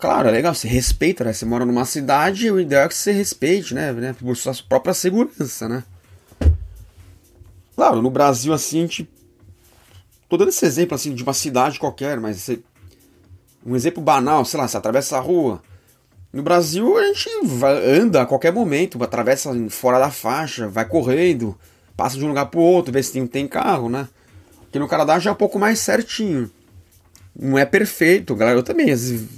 Claro, 0.00 0.28
é 0.28 0.30
legal, 0.30 0.54
você 0.54 0.66
respeita, 0.66 1.24
né? 1.24 1.32
Você 1.32 1.44
mora 1.44 1.66
numa 1.66 1.84
cidade, 1.84 2.50
o 2.50 2.58
ideal 2.58 2.84
é 2.84 2.88
que 2.88 2.94
você 2.94 3.12
respeite, 3.12 3.74
né? 3.74 3.92
né? 3.92 4.14
Por 4.18 4.34
sua 4.36 4.54
própria 4.66 4.94
segurança, 4.94 5.68
né? 5.68 5.84
Claro, 7.76 8.00
no 8.00 8.10
Brasil, 8.10 8.52
assim, 8.52 8.78
a 8.78 8.82
gente. 8.82 9.08
Tô 10.28 10.36
dando 10.36 10.48
esse 10.48 10.64
exemplo, 10.64 10.94
assim, 10.94 11.14
de 11.14 11.22
uma 11.22 11.34
cidade 11.34 11.78
qualquer, 11.78 12.18
mas 12.18 12.38
você 12.38 12.60
um 13.64 13.76
exemplo 13.76 14.02
banal, 14.02 14.44
sei 14.44 14.58
lá, 14.58 14.66
você 14.66 14.76
atravessa 14.76 15.18
a 15.18 15.20
rua. 15.20 15.62
No 16.32 16.42
Brasil 16.42 16.96
a 16.96 17.02
gente 17.08 17.28
anda 18.00 18.22
a 18.22 18.26
qualquer 18.26 18.52
momento, 18.52 19.02
atravessa 19.02 19.52
fora 19.68 19.98
da 19.98 20.10
faixa, 20.10 20.68
vai 20.68 20.84
correndo, 20.84 21.58
passa 21.96 22.16
de 22.16 22.24
um 22.24 22.28
lugar 22.28 22.46
pro 22.46 22.60
outro, 22.60 22.92
vê 22.92 23.02
se 23.02 23.12
tem, 23.12 23.26
tem 23.26 23.48
carro, 23.48 23.88
né? 23.88 24.08
Aqui 24.68 24.78
no 24.78 24.88
Canadá 24.88 25.18
já 25.18 25.30
é 25.30 25.32
um 25.32 25.36
pouco 25.36 25.58
mais 25.58 25.80
certinho. 25.80 26.50
Não 27.38 27.58
é 27.58 27.66
perfeito, 27.66 28.34
galera. 28.34 28.58
Eu 28.58 28.62
também, 28.62 28.90
às 28.90 29.10
vezes, 29.10 29.28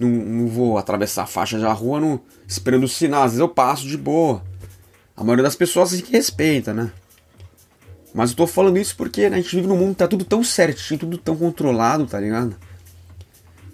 não, 0.00 0.08
não 0.08 0.48
vou 0.48 0.78
atravessar 0.78 1.24
a 1.24 1.26
faixa 1.26 1.58
da 1.58 1.72
rua 1.72 2.00
no, 2.00 2.20
esperando 2.48 2.84
o 2.84 2.88
sinal. 2.88 3.22
Às 3.22 3.32
vezes 3.32 3.40
eu 3.40 3.48
passo 3.48 3.86
de 3.86 3.96
boa. 3.96 4.42
A 5.14 5.22
maioria 5.22 5.44
das 5.44 5.54
pessoas 5.54 5.90
se 5.90 6.02
respeita, 6.10 6.72
né? 6.72 6.90
Mas 8.14 8.30
eu 8.30 8.36
tô 8.36 8.46
falando 8.46 8.78
isso 8.78 8.96
porque 8.96 9.28
né, 9.28 9.36
a 9.36 9.40
gente 9.40 9.54
vive 9.54 9.68
num 9.68 9.76
mundo 9.76 9.92
que 9.92 9.98
tá 9.98 10.08
tudo 10.08 10.24
tão 10.24 10.42
certinho, 10.42 10.98
tudo 10.98 11.18
tão 11.18 11.36
controlado, 11.36 12.06
tá 12.06 12.18
ligado? 12.18 12.56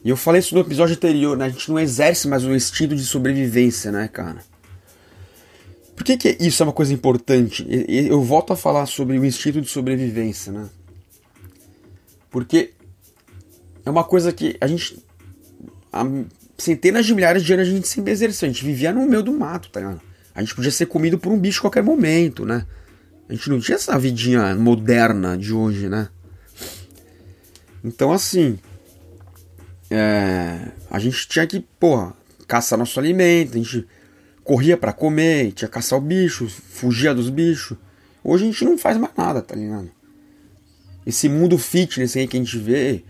E 0.05 0.11
eu 0.11 0.17
falei 0.17 0.41
isso 0.41 0.55
no 0.55 0.61
episódio 0.61 0.95
anterior, 0.95 1.37
né? 1.37 1.47
A 1.47 1.49
gente 1.49 1.71
não 1.71 1.79
exerce 1.79 2.29
mais 2.29 2.45
o 2.45 2.55
instinto 2.55 2.95
de 2.95 3.05
sobrevivência, 3.05 3.91
né, 3.91 4.09
cara? 4.09 4.45
Por 5.97 6.05
que, 6.05 6.17
que 6.17 6.37
isso 6.39 6.63
é 6.63 6.67
uma 6.67 6.73
coisa 6.73 6.93
importante? 6.93 7.67
Eu 7.89 8.23
volto 8.23 8.53
a 8.53 8.57
falar 8.57 8.85
sobre 8.87 9.19
o 9.19 9.25
instinto 9.25 9.61
de 9.61 9.69
sobrevivência, 9.69 10.53
né? 10.53 10.69
Porque 12.31 12.75
é 13.85 13.91
uma 13.91 14.05
coisa 14.05 14.33
que 14.33 14.57
a 14.61 14.67
gente. 14.67 15.03
Há 15.93 16.05
centenas 16.59 17.07
de 17.07 17.15
milhares 17.15 17.43
de 17.43 17.53
anos 17.53 17.69
a 17.69 17.71
gente 17.71 17.89
sempre 17.89 18.13
exerceu. 18.13 18.49
A 18.49 18.53
gente 18.53 18.65
vivia 18.65 18.93
no 18.93 19.07
meio 19.07 19.23
do 19.23 19.33
mato, 19.33 19.71
tá 19.71 19.81
ligado? 19.81 20.01
A 20.35 20.41
gente 20.41 20.55
podia 20.55 20.71
ser 20.71 20.87
comido 20.87 21.19
por 21.19 21.33
um 21.33 21.39
bicho 21.39 21.61
a 21.61 21.63
qualquer 21.63 21.83
momento, 21.83 22.45
né? 22.45 22.67
A 23.29 23.33
gente 23.33 23.51
não 23.51 23.59
tinha 23.59 23.77
essa 23.77 23.99
vidinha 23.99 24.55
moderna 24.55 25.37
de 25.37 25.53
hoje, 25.53 25.89
né? 25.89 26.09
Então, 27.83 28.13
assim. 28.13 28.59
É, 29.89 30.73
a 30.91 30.99
gente 30.99 31.29
tinha 31.29 31.47
que, 31.47 31.61
porra, 31.79 32.13
caçar 32.47 32.79
nosso 32.79 32.99
alimento, 32.99 33.55
a 33.55 33.59
gente 33.59 33.87
corria 34.43 34.77
para 34.77 34.93
comer, 34.93 35.53
tinha 35.53 35.69
que 35.69 35.75
caçar 35.75 35.99
o 35.99 36.03
bicho, 36.03 36.49
fugia 36.49 37.15
dos 37.15 37.31
bichos. 37.31 37.77
Hoje 38.23 38.45
a 38.45 38.47
gente 38.47 38.65
não 38.65 38.77
faz 38.77 38.97
mais 38.97 39.13
nada, 39.17 39.41
tá 39.43 39.55
ligado? 39.55 39.91
Esse 41.07 41.29
mundo 41.29 41.57
fitness 41.57 42.17
aí 42.17 42.27
que 42.27 42.37
a 42.37 42.41
gente 42.41 42.59
vê, 42.59 43.05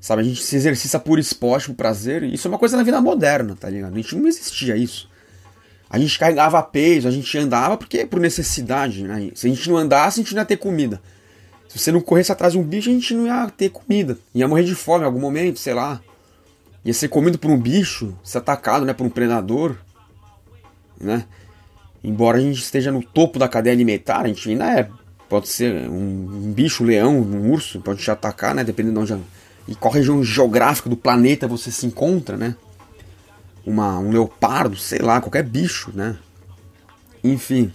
sabe? 0.00 0.22
A 0.22 0.24
gente 0.24 0.42
se 0.42 0.56
exercita 0.56 0.98
por 0.98 1.18
esporte, 1.18 1.66
por 1.68 1.74
prazer. 1.74 2.22
Isso 2.22 2.46
é 2.46 2.50
uma 2.50 2.58
coisa 2.58 2.76
na 2.76 2.82
vida 2.82 3.00
moderna, 3.00 3.56
tá 3.58 3.68
ligado? 3.68 3.92
A 3.92 3.96
gente 3.96 4.16
não 4.16 4.26
existia 4.26 4.76
isso. 4.76 5.08
A 5.90 5.98
gente 5.98 6.18
carregava 6.18 6.62
peso, 6.62 7.08
a 7.08 7.10
gente 7.10 7.36
andava 7.38 7.76
porque 7.76 8.04
por 8.04 8.20
necessidade, 8.20 9.02
né? 9.02 9.30
Se 9.34 9.46
a 9.46 9.50
gente 9.50 9.68
não 9.68 9.76
andasse, 9.76 10.20
a 10.20 10.22
gente 10.22 10.34
não 10.34 10.42
ia 10.42 10.46
ter 10.46 10.56
comida. 10.56 11.00
Se 11.68 11.78
você 11.78 11.92
não 11.92 12.00
corresse 12.00 12.32
atrás 12.32 12.52
de 12.52 12.58
um 12.58 12.62
bicho, 12.62 12.90
a 12.90 12.92
gente 12.92 13.14
não 13.14 13.26
ia 13.26 13.50
ter 13.50 13.70
comida. 13.70 14.18
Ia 14.34 14.48
morrer 14.48 14.64
de 14.64 14.74
fome 14.74 15.02
em 15.02 15.06
algum 15.06 15.20
momento, 15.20 15.58
sei 15.58 15.74
lá. 15.74 16.00
Ia 16.84 16.94
ser 16.94 17.08
comido 17.08 17.38
por 17.38 17.50
um 17.50 17.58
bicho, 17.58 18.14
ser 18.22 18.38
atacado, 18.38 18.84
né, 18.84 18.92
por 18.92 19.06
um 19.06 19.10
predador, 19.10 19.76
né? 21.00 21.24
Embora 22.02 22.38
a 22.38 22.40
gente 22.40 22.62
esteja 22.62 22.92
no 22.92 23.02
topo 23.02 23.38
da 23.38 23.48
cadeia 23.48 23.74
alimentar, 23.74 24.20
a 24.20 24.28
gente 24.28 24.48
ainda 24.48 24.78
é 24.78 24.88
Pode 25.28 25.48
ser 25.48 25.88
um, 25.90 26.46
um 26.46 26.52
bicho, 26.52 26.82
um 26.82 26.86
leão, 26.86 27.18
um 27.18 27.50
urso, 27.52 27.80
pode 27.80 28.02
te 28.02 28.10
atacar, 28.10 28.54
né? 28.54 28.64
Dependendo 28.64 29.04
de 29.04 29.12
onde. 29.12 29.22
E 29.68 29.74
qual 29.74 29.92
região 29.92 30.24
geográfica 30.24 30.88
do 30.88 30.96
planeta 30.96 31.46
você 31.46 31.70
se 31.70 31.84
encontra, 31.84 32.38
né? 32.38 32.56
Uma, 33.66 33.98
um 33.98 34.10
leopardo, 34.10 34.76
sei 34.76 34.98
lá, 34.98 35.20
qualquer 35.20 35.42
bicho, 35.44 35.92
né? 35.94 36.16
Enfim. 37.22 37.70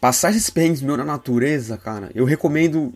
Passar 0.00 0.30
esses 0.30 0.48
perrengues 0.48 0.80
meu 0.80 0.96
na 0.96 1.04
natureza, 1.04 1.76
cara, 1.76 2.08
eu 2.14 2.24
recomendo. 2.24 2.94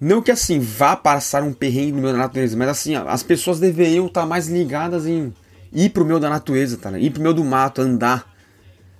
Não 0.00 0.20
que 0.20 0.32
assim, 0.32 0.58
vá 0.58 0.96
passar 0.96 1.44
um 1.44 1.52
perrengue 1.52 1.92
no 1.92 2.02
meio 2.02 2.12
da 2.12 2.18
natureza, 2.18 2.56
mas 2.56 2.68
assim, 2.68 2.96
as 2.96 3.22
pessoas 3.22 3.60
deveriam 3.60 4.06
estar 4.06 4.26
mais 4.26 4.48
ligadas 4.48 5.06
em 5.06 5.32
ir 5.72 5.90
pro 5.90 6.04
meio 6.04 6.18
da 6.18 6.28
natureza, 6.28 6.76
tá? 6.76 6.90
Né? 6.90 7.00
Ir 7.00 7.10
pro 7.10 7.22
meio 7.22 7.32
do 7.32 7.44
mato, 7.44 7.80
andar, 7.80 8.34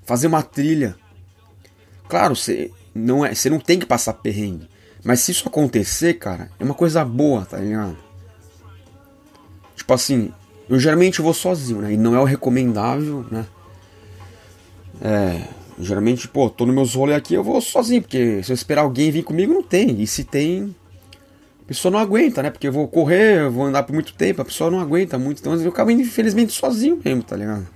fazer 0.04 0.28
uma 0.28 0.42
trilha. 0.42 0.96
Claro, 2.08 2.36
você 2.36 2.70
não 2.94 3.26
é, 3.26 3.34
você 3.34 3.50
não 3.50 3.58
tem 3.58 3.78
que 3.78 3.86
passar 3.86 4.12
perrengue. 4.14 4.68
Mas 5.06 5.20
se 5.20 5.30
isso 5.30 5.46
acontecer, 5.46 6.14
cara, 6.14 6.50
é 6.58 6.64
uma 6.64 6.74
coisa 6.74 7.04
boa, 7.04 7.46
tá 7.46 7.58
ligado? 7.58 7.96
Tipo 9.76 9.94
assim, 9.94 10.32
eu 10.68 10.80
geralmente 10.80 11.22
vou 11.22 11.32
sozinho, 11.32 11.80
né? 11.80 11.92
E 11.92 11.96
não 11.96 12.16
é 12.16 12.18
o 12.18 12.24
recomendável, 12.24 13.24
né? 13.30 13.46
É, 15.00 15.44
geralmente, 15.78 16.26
pô, 16.26 16.50
tô 16.50 16.66
nos 16.66 16.74
meus 16.74 16.94
rolês 16.96 17.18
aqui, 17.18 17.34
eu 17.34 17.44
vou 17.44 17.60
sozinho, 17.60 18.02
porque 18.02 18.42
se 18.42 18.50
eu 18.50 18.54
esperar 18.54 18.82
alguém 18.82 19.12
vir 19.12 19.22
comigo, 19.22 19.54
não 19.54 19.62
tem. 19.62 20.02
E 20.02 20.08
se 20.08 20.24
tem, 20.24 20.74
a 21.62 21.68
pessoa 21.68 21.92
não 21.92 22.00
aguenta, 22.00 22.42
né? 22.42 22.50
Porque 22.50 22.66
eu 22.66 22.72
vou 22.72 22.88
correr, 22.88 23.42
eu 23.42 23.52
vou 23.52 23.64
andar 23.64 23.84
por 23.84 23.92
muito 23.92 24.12
tempo, 24.12 24.42
a 24.42 24.44
pessoa 24.44 24.72
não 24.72 24.80
aguenta 24.80 25.16
muito. 25.16 25.38
Então 25.38 25.54
eu 25.54 25.68
acabo, 25.68 25.92
infelizmente, 25.92 26.52
sozinho 26.52 27.00
mesmo, 27.04 27.22
tá 27.22 27.36
ligado? 27.36 27.68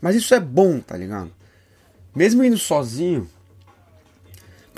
Mas 0.00 0.14
isso 0.14 0.32
é 0.32 0.38
bom, 0.38 0.78
tá 0.78 0.96
ligado? 0.96 1.32
Mesmo 2.14 2.44
indo 2.44 2.56
sozinho, 2.56 3.28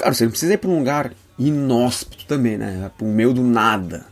Claro, 0.02 0.14
você 0.16 0.24
não 0.24 0.30
precisa 0.30 0.54
ir 0.54 0.56
para 0.56 0.70
um 0.70 0.78
lugar 0.78 1.12
inóspito 1.38 2.26
também, 2.26 2.56
né? 2.56 2.90
Para 2.96 3.06
o 3.06 3.10
meio 3.10 3.32
do 3.32 3.42
nada. 3.42 4.06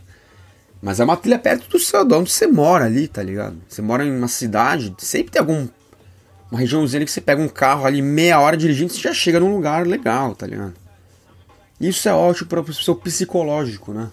Mas 0.81 0.99
é 0.99 1.03
uma 1.03 1.15
trilha 1.15 1.37
perto 1.37 1.69
do 1.69 1.79
seu, 1.79 2.03
de 2.03 2.13
onde 2.13 2.31
você 2.31 2.47
mora 2.47 2.85
ali, 2.85 3.07
tá 3.07 3.21
ligado? 3.21 3.55
Você 3.67 3.81
mora 3.81 4.03
em 4.03 4.15
uma 4.15 4.27
cidade, 4.27 4.93
sempre 4.97 5.31
tem 5.31 5.39
algum. 5.39 5.67
Uma 6.49 6.59
regiãozinha 6.59 7.05
que 7.05 7.11
você 7.11 7.21
pega 7.21 7.41
um 7.41 7.47
carro 7.47 7.85
ali, 7.85 8.01
meia 8.01 8.39
hora 8.39 8.57
dirigindo, 8.57 8.91
você 8.91 8.99
já 8.99 9.13
chega 9.13 9.39
num 9.39 9.55
lugar 9.55 9.87
legal, 9.87 10.35
tá 10.35 10.45
ligado? 10.45 10.73
Isso 11.79 12.09
é 12.09 12.13
ótimo 12.13 12.49
para 12.49 12.61
o 12.61 12.73
seu 12.73 12.95
psicológico, 12.95 13.93
né? 13.93 14.11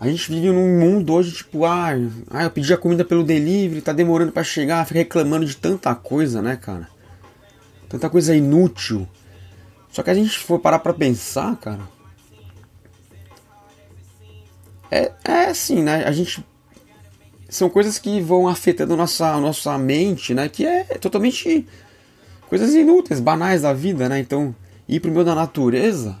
A 0.00 0.08
gente 0.08 0.32
vive 0.32 0.50
num 0.50 0.80
mundo 0.80 1.12
hoje, 1.12 1.32
tipo, 1.32 1.66
ah, 1.66 1.90
ah 2.30 2.44
eu 2.44 2.50
pedi 2.50 2.72
a 2.72 2.78
comida 2.78 3.04
pelo 3.04 3.22
delivery, 3.22 3.82
tá 3.82 3.92
demorando 3.92 4.32
para 4.32 4.42
chegar, 4.42 4.86
fica 4.86 4.98
reclamando 5.00 5.44
de 5.44 5.54
tanta 5.54 5.94
coisa, 5.94 6.40
né, 6.40 6.56
cara? 6.56 6.88
Tanta 7.86 8.08
coisa 8.08 8.34
inútil. 8.34 9.06
Só 9.90 10.02
que 10.02 10.10
a 10.10 10.14
gente 10.14 10.38
for 10.38 10.58
parar 10.58 10.78
pra 10.78 10.94
pensar, 10.94 11.56
cara. 11.56 11.80
É, 14.90 15.12
é 15.24 15.44
assim, 15.46 15.82
né? 15.82 16.04
A 16.04 16.12
gente. 16.12 16.44
São 17.48 17.68
coisas 17.68 17.98
que 17.98 18.20
vão 18.20 18.46
afetando 18.46 18.96
nossa, 18.96 19.38
nossa 19.40 19.76
mente, 19.76 20.34
né? 20.34 20.48
Que 20.48 20.64
é 20.64 20.84
totalmente. 20.98 21.66
Coisas 22.48 22.74
inúteis, 22.74 23.20
banais 23.20 23.62
da 23.62 23.72
vida, 23.72 24.08
né? 24.08 24.18
Então, 24.18 24.54
ir 24.88 25.00
pro 25.00 25.10
meio 25.10 25.24
da 25.24 25.34
natureza 25.34 26.20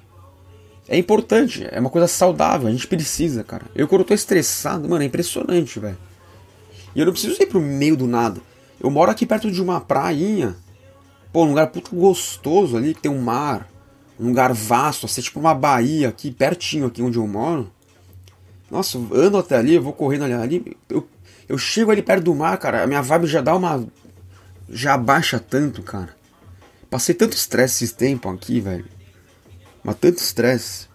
é 0.90 0.98
importante, 0.98 1.64
é 1.70 1.78
uma 1.78 1.88
coisa 1.88 2.08
saudável, 2.08 2.66
a 2.66 2.70
gente 2.72 2.88
precisa, 2.88 3.44
cara. 3.44 3.64
Eu 3.76 3.86
quando 3.86 4.00
eu 4.00 4.06
tô 4.08 4.12
estressado, 4.12 4.88
mano, 4.88 5.04
é 5.04 5.06
impressionante, 5.06 5.78
velho. 5.78 5.96
E 6.96 6.98
eu 6.98 7.06
não 7.06 7.12
preciso 7.12 7.40
ir 7.40 7.46
pro 7.46 7.60
meio 7.60 7.96
do 7.96 8.08
nada. 8.08 8.40
Eu 8.80 8.90
moro 8.90 9.08
aqui 9.08 9.24
perto 9.24 9.52
de 9.52 9.62
uma 9.62 9.80
prainha 9.80 10.56
Pô, 11.32 11.44
um 11.44 11.48
lugar 11.48 11.68
puto 11.68 11.94
gostoso 11.94 12.76
ali, 12.76 12.94
que 12.94 13.02
tem 13.02 13.10
um 13.10 13.20
mar, 13.20 13.68
um 14.18 14.28
lugar 14.28 14.52
vasto, 14.52 15.06
assim, 15.06 15.20
tipo 15.22 15.38
uma 15.38 15.54
baía 15.54 16.08
aqui, 16.08 16.30
pertinho 16.30 16.86
aqui 16.86 17.02
onde 17.02 17.18
eu 17.18 17.26
moro. 17.26 17.70
Nossa, 18.70 18.98
ando 19.12 19.38
até 19.38 19.56
ali, 19.56 19.78
vou 19.78 19.92
correndo 19.92 20.24
ali, 20.24 20.32
ali 20.34 20.76
eu, 20.88 21.08
eu 21.48 21.58
chego 21.58 21.90
ali 21.90 22.02
perto 22.02 22.24
do 22.24 22.34
mar, 22.34 22.56
cara, 22.58 22.82
a 22.82 22.86
minha 22.86 23.02
vibe 23.02 23.26
já 23.26 23.40
dá 23.40 23.54
uma... 23.54 23.86
já 24.68 24.96
baixa 24.96 25.38
tanto, 25.38 25.82
cara. 25.82 26.14
Passei 26.88 27.14
tanto 27.14 27.36
estresse 27.36 27.84
esse 27.84 27.94
tempo 27.94 28.28
aqui, 28.28 28.60
velho. 28.60 28.86
Mas 29.82 29.96
tanto 29.96 30.18
estresse. 30.18 30.88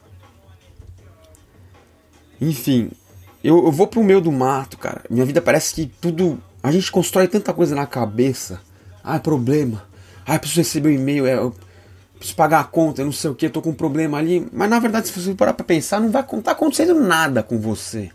Enfim, 2.40 2.92
eu, 3.44 3.66
eu 3.66 3.72
vou 3.72 3.88
pro 3.88 4.04
meio 4.04 4.20
do 4.20 4.32
mato, 4.32 4.78
cara. 4.78 5.04
Minha 5.10 5.26
vida 5.26 5.42
parece 5.42 5.74
que 5.74 5.86
tudo. 5.86 6.42
A 6.62 6.72
gente 6.72 6.92
constrói 6.92 7.28
tanta 7.28 7.54
coisa 7.54 7.76
na 7.76 7.88
cabeça. 7.88 8.62
Ah, 9.04 9.20
problema. 9.20 9.86
Ah, 10.26 10.40
preciso 10.40 10.62
receber 10.62 10.90
um 10.90 10.94
e-mail, 10.94 11.28
é, 11.28 11.36
eu 11.36 11.54
preciso 12.18 12.36
pagar 12.36 12.62
a 12.62 12.64
conta, 12.64 13.06
não 13.06 13.12
sei 13.12 13.30
o 13.30 13.36
que, 13.36 13.48
tô 13.48 13.62
com 13.62 13.70
um 13.70 13.76
problema 13.76 14.18
ali. 14.18 14.48
Mas 14.52 14.70
na 14.70 14.80
verdade, 14.80 15.08
se 15.08 15.20
você 15.20 15.36
parar 15.36 15.54
pra 15.54 15.64
pensar, 15.64 16.00
não 16.00 16.10
vai 16.10 16.24
tá 16.24 16.52
acontecendo 16.52 16.96
nada 16.96 17.44
com 17.44 17.60
você. 17.60 18.10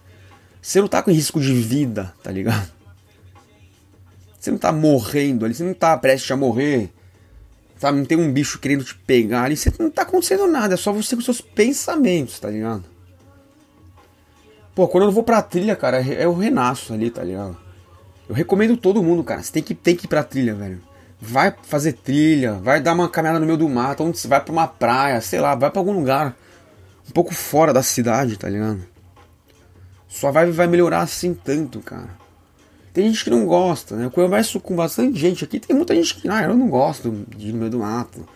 Você 0.60 0.80
não 0.80 0.88
tá 0.88 1.02
com 1.02 1.12
risco 1.12 1.40
de 1.40 1.54
vida, 1.54 2.12
tá 2.22 2.30
ligado? 2.32 2.68
Você 4.38 4.50
não 4.50 4.58
tá 4.58 4.72
morrendo 4.72 5.44
ali, 5.44 5.54
você 5.54 5.62
não 5.62 5.74
tá 5.74 5.96
prestes 5.96 6.30
a 6.30 6.36
morrer. 6.36 6.90
Sabe, 7.78 7.98
não 7.98 8.04
tem 8.04 8.18
um 8.18 8.30
bicho 8.30 8.58
querendo 8.58 8.84
te 8.84 8.94
pegar 8.94 9.44
ali, 9.44 9.56
você 9.56 9.72
não 9.78 9.90
tá 9.90 10.02
acontecendo 10.02 10.46
nada, 10.46 10.74
é 10.74 10.76
só 10.76 10.92
você 10.92 11.14
com 11.14 11.22
seus 11.22 11.40
pensamentos, 11.40 12.38
tá 12.38 12.50
ligado? 12.50 12.84
Pô, 14.74 14.86
quando 14.86 15.04
eu 15.04 15.12
vou 15.12 15.22
pra 15.22 15.40
trilha, 15.40 15.76
cara, 15.76 15.98
é 15.98 16.28
o 16.28 16.34
renasço 16.34 16.92
ali, 16.92 17.10
tá 17.10 17.22
ligado? 17.22 17.56
Eu 18.28 18.34
recomendo 18.34 18.76
todo 18.76 19.02
mundo, 19.02 19.24
cara. 19.24 19.42
Você 19.42 19.52
tem 19.52 19.62
que, 19.62 19.74
tem 19.74 19.96
que 19.96 20.04
ir 20.04 20.08
pra 20.08 20.22
trilha, 20.22 20.54
velho 20.54 20.89
vai 21.20 21.54
fazer 21.62 21.92
trilha, 21.92 22.54
vai 22.54 22.80
dar 22.80 22.94
uma 22.94 23.08
caminhada 23.08 23.38
no 23.38 23.46
meio 23.46 23.58
do 23.58 23.68
mato, 23.68 24.02
onde 24.02 24.18
você 24.18 24.26
vai 24.26 24.40
para 24.40 24.52
uma 24.52 24.66
praia, 24.66 25.20
sei 25.20 25.40
lá, 25.40 25.54
vai 25.54 25.70
para 25.70 25.80
algum 25.80 25.92
lugar 25.92 26.34
um 27.08 27.12
pouco 27.12 27.34
fora 27.34 27.72
da 27.72 27.82
cidade, 27.82 28.38
tá 28.38 28.48
ligado? 28.48 28.80
Sua 30.08 30.30
vibe 30.30 30.52
vai 30.52 30.66
melhorar 30.66 31.02
assim 31.02 31.34
tanto, 31.34 31.80
cara. 31.80 32.18
Tem 32.92 33.06
gente 33.06 33.22
que 33.24 33.30
não 33.30 33.46
gosta, 33.46 33.94
né? 33.94 34.06
Eu 34.06 34.10
converso 34.10 34.58
com 34.58 34.74
bastante 34.74 35.18
gente 35.18 35.44
aqui, 35.44 35.60
tem 35.60 35.76
muita 35.76 35.94
gente 35.94 36.16
que, 36.16 36.28
ah, 36.28 36.42
eu 36.42 36.56
não 36.56 36.68
gosto 36.68 37.24
de 37.36 37.48
ir 37.48 37.52
no 37.52 37.58
meio 37.58 37.70
do 37.70 37.78
mato. 37.78 38.26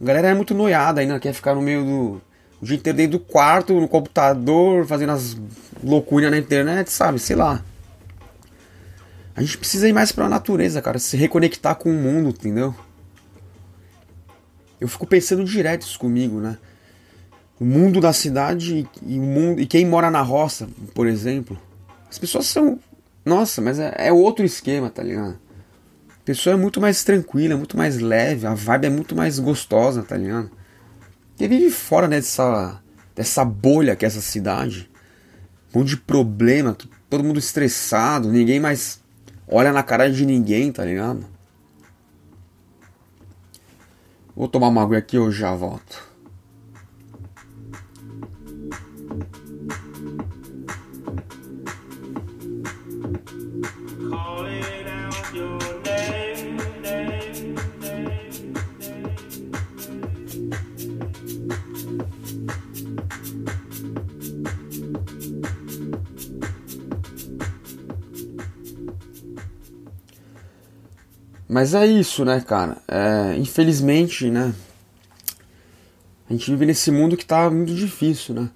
A 0.00 0.04
galera 0.04 0.28
é 0.28 0.34
muito 0.34 0.52
noiada 0.52 1.00
ainda, 1.00 1.18
quer 1.18 1.32
ficar 1.32 1.54
no 1.54 1.62
meio 1.62 1.84
do. 1.84 2.22
o 2.60 2.66
dia 2.66 2.76
inteiro 2.76 2.96
dentro 2.96 3.18
do 3.18 3.24
quarto, 3.24 3.72
no 3.72 3.88
computador, 3.88 4.84
fazendo 4.86 5.12
as 5.12 5.36
loucuras 5.82 6.30
na 6.30 6.36
internet, 6.36 6.90
sabe? 6.90 7.18
Sei 7.18 7.36
lá. 7.36 7.62
A 9.34 9.40
gente 9.40 9.58
precisa 9.58 9.88
ir 9.88 9.92
mais 9.92 10.12
pra 10.12 10.28
natureza, 10.28 10.82
cara, 10.82 10.98
se 10.98 11.16
reconectar 11.16 11.74
com 11.76 11.90
o 11.90 11.94
mundo, 11.94 12.30
entendeu? 12.30 12.74
Eu 14.80 14.88
fico 14.88 15.06
pensando 15.06 15.44
direto 15.44 15.82
isso 15.82 15.98
comigo, 15.98 16.40
né? 16.40 16.58
O 17.58 17.64
mundo 17.64 18.00
da 18.00 18.12
cidade 18.12 18.86
e, 19.02 19.18
o 19.18 19.22
mundo, 19.22 19.60
e 19.60 19.66
quem 19.66 19.86
mora 19.86 20.10
na 20.10 20.20
roça, 20.20 20.68
por 20.94 21.06
exemplo. 21.06 21.58
As 22.10 22.18
pessoas 22.18 22.46
são. 22.46 22.78
Nossa, 23.24 23.62
mas 23.62 23.78
é, 23.78 23.94
é 23.96 24.12
outro 24.12 24.44
esquema, 24.44 24.90
tá 24.90 25.02
ligado? 25.02 25.38
A 26.10 26.24
pessoa 26.24 26.54
é 26.54 26.56
muito 26.56 26.80
mais 26.80 27.02
tranquila, 27.04 27.56
muito 27.56 27.76
mais 27.76 27.98
leve, 27.98 28.46
a 28.46 28.54
vibe 28.54 28.86
é 28.86 28.90
muito 28.90 29.14
mais 29.16 29.38
gostosa, 29.38 30.02
tá 30.02 30.16
ligado? 30.16 30.50
Quem 31.36 31.48
vive 31.48 31.70
fora 31.70 32.06
né, 32.06 32.16
dessa, 32.16 32.80
dessa 33.14 33.44
bolha 33.44 33.96
que 33.96 34.04
é 34.04 34.08
essa 34.08 34.20
cidade, 34.20 34.90
um 35.74 35.78
monte 35.78 35.90
de 35.90 35.96
problema, 35.96 36.76
todo 37.08 37.24
mundo 37.24 37.38
estressado, 37.38 38.30
ninguém 38.30 38.60
mais 38.60 39.01
olha 39.52 39.72
na 39.72 39.82
cara 39.82 40.10
de 40.10 40.24
ninguém, 40.24 40.72
tá 40.72 40.84
ligado? 40.84 41.24
Vou 44.34 44.48
tomar 44.48 44.68
uma 44.68 44.82
água 44.82 44.98
aqui 44.98 45.16
eu 45.16 45.30
já 45.30 45.54
volto. 45.54 46.11
Mas 71.52 71.74
é 71.74 71.84
isso, 71.86 72.24
né, 72.24 72.40
cara? 72.40 72.78
É, 72.88 73.36
infelizmente, 73.36 74.30
né? 74.30 74.54
A 76.26 76.32
gente 76.32 76.50
vive 76.50 76.64
nesse 76.64 76.90
mundo 76.90 77.14
que 77.14 77.26
tá 77.26 77.50
muito 77.50 77.74
difícil, 77.74 78.34
né? 78.34 78.48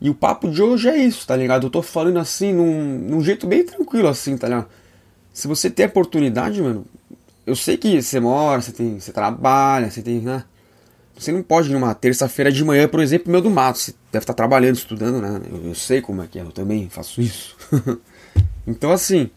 E 0.00 0.08
o 0.08 0.14
papo 0.14 0.48
de 0.48 0.62
hoje 0.62 0.88
é 0.88 0.96
isso, 0.96 1.26
tá 1.26 1.34
ligado? 1.34 1.66
Eu 1.66 1.70
tô 1.70 1.82
falando 1.82 2.20
assim, 2.20 2.52
num, 2.52 2.98
num 3.00 3.20
jeito 3.20 3.48
bem 3.48 3.64
tranquilo, 3.64 4.06
assim, 4.06 4.38
tá 4.38 4.46
ligado? 4.46 4.68
Se 5.32 5.48
você 5.48 5.68
tem 5.68 5.86
oportunidade, 5.86 6.62
mano, 6.62 6.86
eu 7.44 7.56
sei 7.56 7.76
que 7.76 8.00
você 8.00 8.20
mora, 8.20 8.62
você, 8.62 8.70
tem, 8.70 9.00
você 9.00 9.10
trabalha, 9.10 9.90
você 9.90 10.00
tem, 10.00 10.20
né? 10.20 10.44
Você 11.18 11.32
não 11.32 11.42
pode 11.42 11.72
numa 11.72 11.92
terça-feira 11.96 12.52
de 12.52 12.64
manhã, 12.64 12.86
por 12.86 13.00
exemplo, 13.00 13.28
meio 13.32 13.42
do 13.42 13.50
mato. 13.50 13.80
Você 13.80 13.92
deve 14.12 14.22
estar 14.22 14.34
trabalhando, 14.34 14.76
estudando, 14.76 15.20
né? 15.20 15.40
Eu, 15.50 15.70
eu 15.70 15.74
sei 15.74 16.00
como 16.00 16.22
é 16.22 16.28
que 16.28 16.38
é, 16.38 16.42
eu 16.42 16.52
também 16.52 16.88
faço 16.88 17.20
isso. 17.20 17.56
então, 18.68 18.92
assim, 18.92 19.30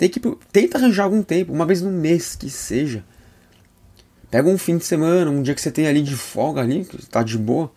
tem 0.00 0.08
que, 0.08 0.18
tenta 0.50 0.78
arranjar 0.78 1.04
algum 1.04 1.22
tempo, 1.22 1.52
uma 1.52 1.66
vez 1.66 1.82
no 1.82 1.90
mês 1.90 2.34
que 2.34 2.48
seja. 2.48 3.04
Pega 4.30 4.48
um 4.48 4.56
fim 4.56 4.78
de 4.78 4.84
semana, 4.86 5.30
um 5.30 5.42
dia 5.42 5.54
que 5.54 5.60
você 5.60 5.70
tem 5.70 5.86
ali 5.86 6.00
de 6.00 6.16
folga 6.16 6.62
ali, 6.62 6.86
que 6.86 7.04
tá 7.06 7.22
de 7.22 7.36
boa. 7.36 7.70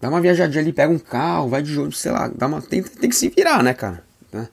Dá 0.00 0.08
uma 0.08 0.20
viajadinha 0.20 0.60
ali, 0.60 0.72
pega 0.72 0.92
um 0.92 0.98
carro, 0.98 1.48
vai 1.48 1.62
de 1.62 1.78
ônibus, 1.78 2.00
sei 2.00 2.10
lá. 2.10 2.26
Dá 2.26 2.48
uma, 2.48 2.60
tem, 2.60 2.82
tem 2.82 3.08
que 3.08 3.14
se 3.14 3.28
virar, 3.28 3.62
né, 3.62 3.72
cara? 3.72 4.02
Né? 4.32 4.48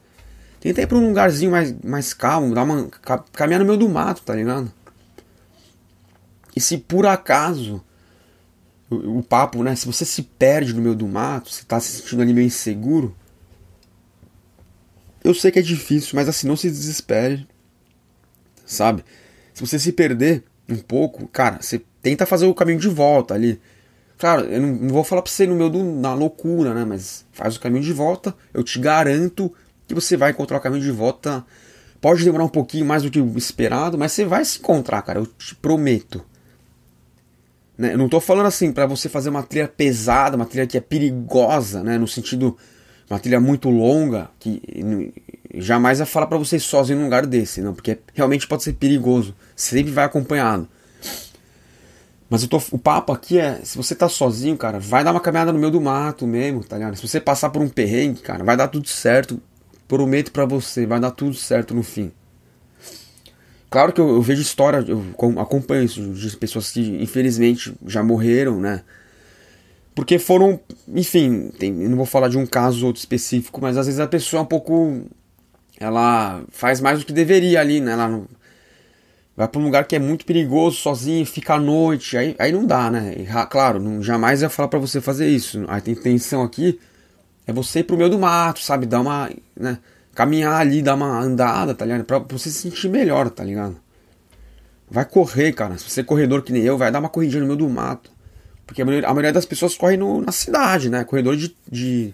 Tenta 0.59 0.79
ir 0.79 0.85
pra 0.85 0.95
um 0.95 1.07
lugarzinho 1.07 1.49
mais, 1.49 1.73
mais 1.83 2.13
calmo, 2.13 2.53
dá 2.53 2.61
uma, 2.61 2.87
caminhar 3.33 3.61
no 3.61 3.65
meio 3.65 3.79
do 3.79 3.89
mato, 3.89 4.21
tá 4.21 4.35
ligado? 4.35 4.71
E 6.55 6.61
se 6.61 6.77
por 6.77 7.07
acaso 7.07 7.83
o, 8.91 9.17
o, 9.17 9.23
papo, 9.23 9.63
né? 9.63 9.75
Se 9.75 9.87
você 9.87 10.05
se 10.05 10.21
perde 10.21 10.71
no 10.71 10.81
meio 10.83 10.93
do 10.93 11.07
mato, 11.07 11.49
você 11.49 11.63
tá 11.65 11.79
se 11.79 11.93
sentindo 11.93 12.21
ali 12.21 12.31
meio 12.31 12.45
inseguro, 12.45 13.15
eu 15.23 15.33
sei 15.33 15.51
que 15.51 15.59
é 15.59 15.61
difícil, 15.61 16.11
mas 16.15 16.27
assim, 16.27 16.47
não 16.47 16.55
se 16.55 16.69
desespere. 16.69 17.47
Sabe? 18.65 19.03
Se 19.53 19.61
você 19.61 19.77
se 19.77 19.91
perder 19.91 20.43
um 20.67 20.77
pouco, 20.77 21.27
cara, 21.27 21.61
você 21.61 21.81
tenta 22.01 22.25
fazer 22.25 22.45
o 22.45 22.53
caminho 22.53 22.79
de 22.79 22.87
volta 22.87 23.33
ali. 23.33 23.59
Claro, 24.17 24.45
eu 24.45 24.61
não, 24.61 24.69
não 24.69 24.89
vou 24.89 25.03
falar 25.03 25.21
pra 25.21 25.31
você 25.31 25.45
no 25.45 25.55
meio 25.55 25.69
do, 25.69 26.01
da 26.01 26.13
loucura, 26.13 26.73
né? 26.73 26.85
Mas 26.85 27.25
faz 27.31 27.55
o 27.55 27.59
caminho 27.59 27.83
de 27.83 27.93
volta. 27.93 28.35
Eu 28.53 28.63
te 28.63 28.79
garanto 28.79 29.53
que 29.87 29.93
você 29.93 30.15
vai 30.15 30.31
encontrar 30.31 30.57
o 30.57 30.61
caminho 30.61 30.83
de 30.83 30.91
volta. 30.91 31.45
Pode 31.99 32.23
demorar 32.23 32.45
um 32.45 32.49
pouquinho 32.49 32.85
mais 32.85 33.03
do 33.03 33.11
que 33.11 33.19
o 33.19 33.37
esperado, 33.37 33.97
mas 33.97 34.11
você 34.11 34.25
vai 34.25 34.43
se 34.45 34.59
encontrar, 34.59 35.01
cara. 35.01 35.19
Eu 35.19 35.25
te 35.25 35.53
prometo. 35.55 36.23
Né? 37.77 37.93
Eu 37.93 37.97
não 37.97 38.07
tô 38.07 38.19
falando 38.19 38.45
assim 38.45 38.71
para 38.71 38.85
você 38.85 39.09
fazer 39.09 39.29
uma 39.29 39.43
trilha 39.43 39.67
pesada, 39.67 40.35
uma 40.35 40.45
trilha 40.45 40.67
que 40.67 40.77
é 40.77 40.81
perigosa, 40.81 41.83
né? 41.83 41.97
No 41.97 42.07
sentido 42.07 42.57
uma 43.13 43.19
trilha 43.19 43.39
muito 43.39 43.69
longa 43.69 44.29
que 44.39 45.13
jamais 45.55 45.99
vai 45.99 46.07
falar 46.07 46.27
para 46.27 46.37
você 46.37 46.57
sozinho 46.57 46.99
num 46.99 47.05
lugar 47.05 47.25
desse, 47.25 47.61
não, 47.61 47.73
porque 47.73 47.99
realmente 48.13 48.47
pode 48.47 48.63
ser 48.63 48.73
perigoso. 48.73 49.35
Sempre 49.55 49.91
vai 49.91 50.05
acompanhado. 50.05 50.67
Mas 52.29 52.47
tô, 52.47 52.61
o 52.71 52.79
papo 52.79 53.11
aqui 53.11 53.37
é, 53.37 53.59
se 53.61 53.75
você 53.75 53.93
tá 53.93 54.07
sozinho, 54.07 54.55
cara, 54.55 54.79
vai 54.79 55.03
dar 55.03 55.11
uma 55.11 55.19
caminhada 55.19 55.51
no 55.51 55.59
meio 55.59 55.71
do 55.71 55.81
mato 55.81 56.25
mesmo, 56.25 56.63
tá 56.63 56.77
ligado? 56.77 56.95
Se 56.95 57.05
você 57.05 57.19
passar 57.19 57.49
por 57.49 57.61
um 57.61 57.67
perrengue, 57.67 58.21
cara, 58.21 58.41
vai 58.45 58.55
dar 58.55 58.69
tudo 58.69 58.87
certo. 58.87 59.41
Prometo 59.85 60.31
para 60.31 60.45
você, 60.45 60.85
vai 60.85 61.01
dar 61.01 61.11
tudo 61.11 61.33
certo 61.33 61.73
no 61.73 61.83
fim. 61.83 62.13
Claro 63.69 63.91
que 63.91 63.99
eu, 63.99 64.07
eu 64.07 64.21
vejo 64.21 64.41
história, 64.41 64.85
eu 64.87 65.03
acompanho 65.37 65.83
isso 65.83 66.01
de 66.13 66.37
pessoas 66.37 66.71
que 66.71 66.79
infelizmente 67.03 67.73
já 67.85 68.01
morreram, 68.01 68.61
né? 68.61 68.83
Porque 69.93 70.17
foram, 70.17 70.59
enfim, 70.87 71.51
tem, 71.59 71.71
não 71.71 71.97
vou 71.97 72.05
falar 72.05 72.29
de 72.29 72.37
um 72.37 72.45
caso 72.45 72.85
outro 72.85 72.99
específico, 72.99 73.59
mas 73.61 73.77
às 73.77 73.87
vezes 73.87 73.99
a 73.99 74.07
pessoa 74.07 74.39
é 74.39 74.43
um 74.43 74.47
pouco. 74.47 75.03
Ela 75.79 76.43
faz 76.49 76.79
mais 76.79 76.99
do 76.99 77.05
que 77.05 77.11
deveria 77.11 77.59
ali, 77.59 77.81
né? 77.81 77.91
Ela 77.91 78.07
não, 78.07 78.25
vai 79.35 79.47
para 79.47 79.59
um 79.59 79.63
lugar 79.65 79.85
que 79.85 79.95
é 79.95 79.99
muito 79.99 80.25
perigoso 80.25 80.77
sozinho, 80.77 81.25
fica 81.25 81.55
à 81.55 81.59
noite, 81.59 82.15
aí, 82.15 82.35
aí 82.39 82.51
não 82.51 82.65
dá, 82.65 82.89
né? 82.89 83.15
E, 83.17 83.27
claro, 83.47 83.79
não, 83.79 84.01
jamais 84.01 84.41
ia 84.41 84.49
falar 84.49 84.69
para 84.69 84.79
você 84.79 85.01
fazer 85.01 85.27
isso. 85.27 85.65
A 85.67 85.79
intenção 85.79 86.43
aqui 86.43 86.79
é 87.45 87.51
você 87.51 87.79
ir 87.79 87.83
pro 87.83 87.97
meio 87.97 88.09
do 88.09 88.19
mato, 88.19 88.61
sabe? 88.61 88.85
Dar 88.85 89.01
uma. 89.01 89.29
Né? 89.55 89.77
Caminhar 90.15 90.59
ali, 90.59 90.81
dar 90.81 90.95
uma 90.95 91.19
andada, 91.19 91.73
tá 91.73 91.85
ligado? 91.85 92.03
Pra, 92.05 92.19
pra 92.19 92.37
você 92.37 92.49
se 92.49 92.59
sentir 92.59 92.89
melhor, 92.89 93.29
tá 93.29 93.43
ligado? 93.43 93.77
Vai 94.89 95.05
correr, 95.05 95.53
cara. 95.53 95.77
Se 95.77 95.89
você 95.89 96.01
é 96.01 96.03
corredor 96.03 96.43
que 96.43 96.51
nem 96.51 96.63
eu, 96.63 96.77
vai 96.77 96.91
dar 96.91 96.99
uma 96.99 97.09
corridinha 97.09 97.41
no 97.41 97.47
meio 97.47 97.57
do 97.57 97.69
mato. 97.69 98.11
Porque 98.71 98.83
a 98.83 98.85
maioria, 98.85 99.09
a 99.09 99.13
maioria 99.13 99.33
das 99.33 99.45
pessoas 99.45 99.75
corre 99.75 99.97
no, 99.97 100.21
na 100.21 100.31
cidade, 100.31 100.89
né? 100.89 101.03
Corredor 101.03 101.35
de, 101.35 101.53
de, 101.69 102.13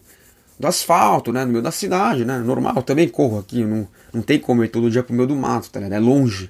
do 0.59 0.65
asfalto, 0.65 1.31
né? 1.31 1.45
No 1.45 1.51
meio 1.51 1.61
da 1.61 1.69
cidade, 1.69 2.25
né? 2.25 2.39
Normal, 2.39 2.81
também 2.81 3.07
corro 3.07 3.37
aqui. 3.37 3.63
Não, 3.63 3.87
não 4.11 4.23
tem 4.23 4.39
como 4.39 4.63
ir 4.63 4.69
todo 4.69 4.89
dia 4.89 5.03
pro 5.03 5.13
meio 5.13 5.27
do 5.27 5.35
mato, 5.35 5.69
tá 5.69 5.79
ligado? 5.79 5.93
É 5.93 5.99
longe. 5.99 6.49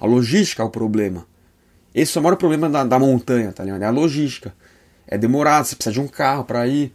A 0.00 0.06
logística 0.06 0.60
é 0.60 0.66
o 0.66 0.70
problema. 0.70 1.24
Esse 1.94 2.18
é 2.18 2.20
o 2.20 2.24
maior 2.24 2.34
problema 2.34 2.68
da, 2.68 2.82
da 2.82 2.98
montanha, 2.98 3.52
tá 3.52 3.62
ligado? 3.62 3.82
É 3.82 3.86
a 3.86 3.90
logística. 3.90 4.52
É 5.06 5.16
demorado, 5.16 5.66
você 5.66 5.76
precisa 5.76 5.92
de 5.92 6.00
um 6.00 6.08
carro 6.08 6.42
para 6.42 6.66
ir. 6.66 6.92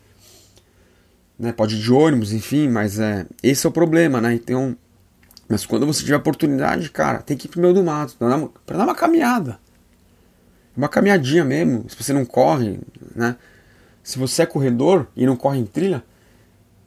Né? 1.40 1.54
Pode 1.54 1.78
ir 1.78 1.80
de 1.80 1.94
ônibus, 1.94 2.34
enfim, 2.34 2.68
mas 2.68 3.00
é, 3.00 3.26
esse 3.42 3.66
é 3.66 3.70
o 3.70 3.72
problema, 3.72 4.20
né? 4.20 4.34
Então, 4.34 4.76
mas 5.48 5.66
quando 5.66 5.86
você 5.86 6.04
tiver 6.04 6.18
oportunidade, 6.18 6.90
cara, 6.90 7.20
tem 7.20 7.38
que 7.38 7.48
ir 7.48 7.50
pro 7.50 7.62
meio 7.62 7.74
do 7.74 7.86
mato, 7.86 8.18
pra 8.20 8.28
dar 8.28 8.36
uma, 8.36 8.52
pra 8.66 8.78
dar 8.78 8.84
uma 8.84 8.96
caminhada 8.96 9.58
uma 10.80 10.88
caminhadinha 10.88 11.44
mesmo, 11.44 11.90
se 11.90 12.02
você 12.02 12.14
não 12.14 12.24
corre, 12.24 12.80
né? 13.14 13.36
Se 14.02 14.18
você 14.18 14.44
é 14.44 14.46
corredor 14.46 15.08
e 15.14 15.26
não 15.26 15.36
corre 15.36 15.60
em 15.60 15.66
trilha, 15.66 16.02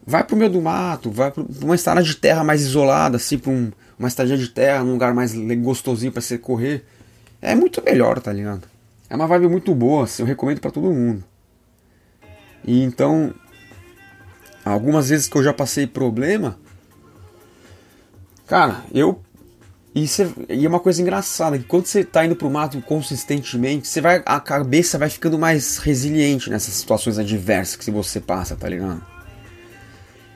vai 0.07 0.25
pro 0.25 0.35
meio 0.35 0.51
do 0.51 0.63
mato, 0.63 1.11
vai 1.11 1.31
pra 1.31 1.45
uma 1.61 1.75
estrada 1.75 2.03
de 2.03 2.17
terra 2.17 2.43
mais 2.43 2.63
isolada, 2.63 3.19
assim, 3.19 3.37
pra 3.37 3.51
um, 3.51 3.71
uma 3.99 4.09
estrada 4.09 4.35
de 4.35 4.49
terra, 4.49 4.83
num 4.83 4.93
lugar 4.93 5.13
mais 5.13 5.35
gostosinho 5.35 6.11
para 6.11 6.23
você 6.23 6.39
correr. 6.39 6.87
É 7.43 7.55
muito 7.55 7.83
melhor, 7.85 8.19
tá 8.19 8.33
ligado? 8.33 8.67
É 9.11 9.15
uma 9.15 9.27
vibe 9.27 9.49
muito 9.49 9.75
boa, 9.75 10.05
assim, 10.05 10.23
eu 10.23 10.27
recomendo 10.27 10.61
para 10.61 10.71
todo 10.71 10.91
mundo. 10.91 11.23
E 12.65 12.83
então, 12.83 13.35
algumas 14.65 15.11
vezes 15.11 15.29
que 15.29 15.37
eu 15.37 15.43
já 15.43 15.53
passei 15.53 15.87
problema, 15.87 16.59
cara, 18.47 18.83
eu 18.95 19.21
e, 19.95 20.09
cê, 20.09 20.27
e 20.49 20.65
é 20.65 20.69
uma 20.69 20.81
coisa 20.81 21.03
engraçada, 21.03 21.59
que 21.59 21.65
quando 21.65 21.85
você 21.85 22.01
está 22.01 22.25
indo 22.25 22.35
pro 22.35 22.49
mato 22.49 22.81
consistentemente, 22.81 23.87
você 23.87 24.01
vai, 24.01 24.23
a 24.25 24.41
cabeça 24.41 24.99
vai 24.99 25.11
ficando 25.11 25.39
mais 25.39 25.77
resiliente 25.77 26.49
nessas 26.49 26.73
situações 26.75 27.19
adversas 27.19 27.77
que 27.77 27.91
você 27.91 28.19
passa, 28.19 28.57
tá 28.57 28.69
ligado? 28.69 29.05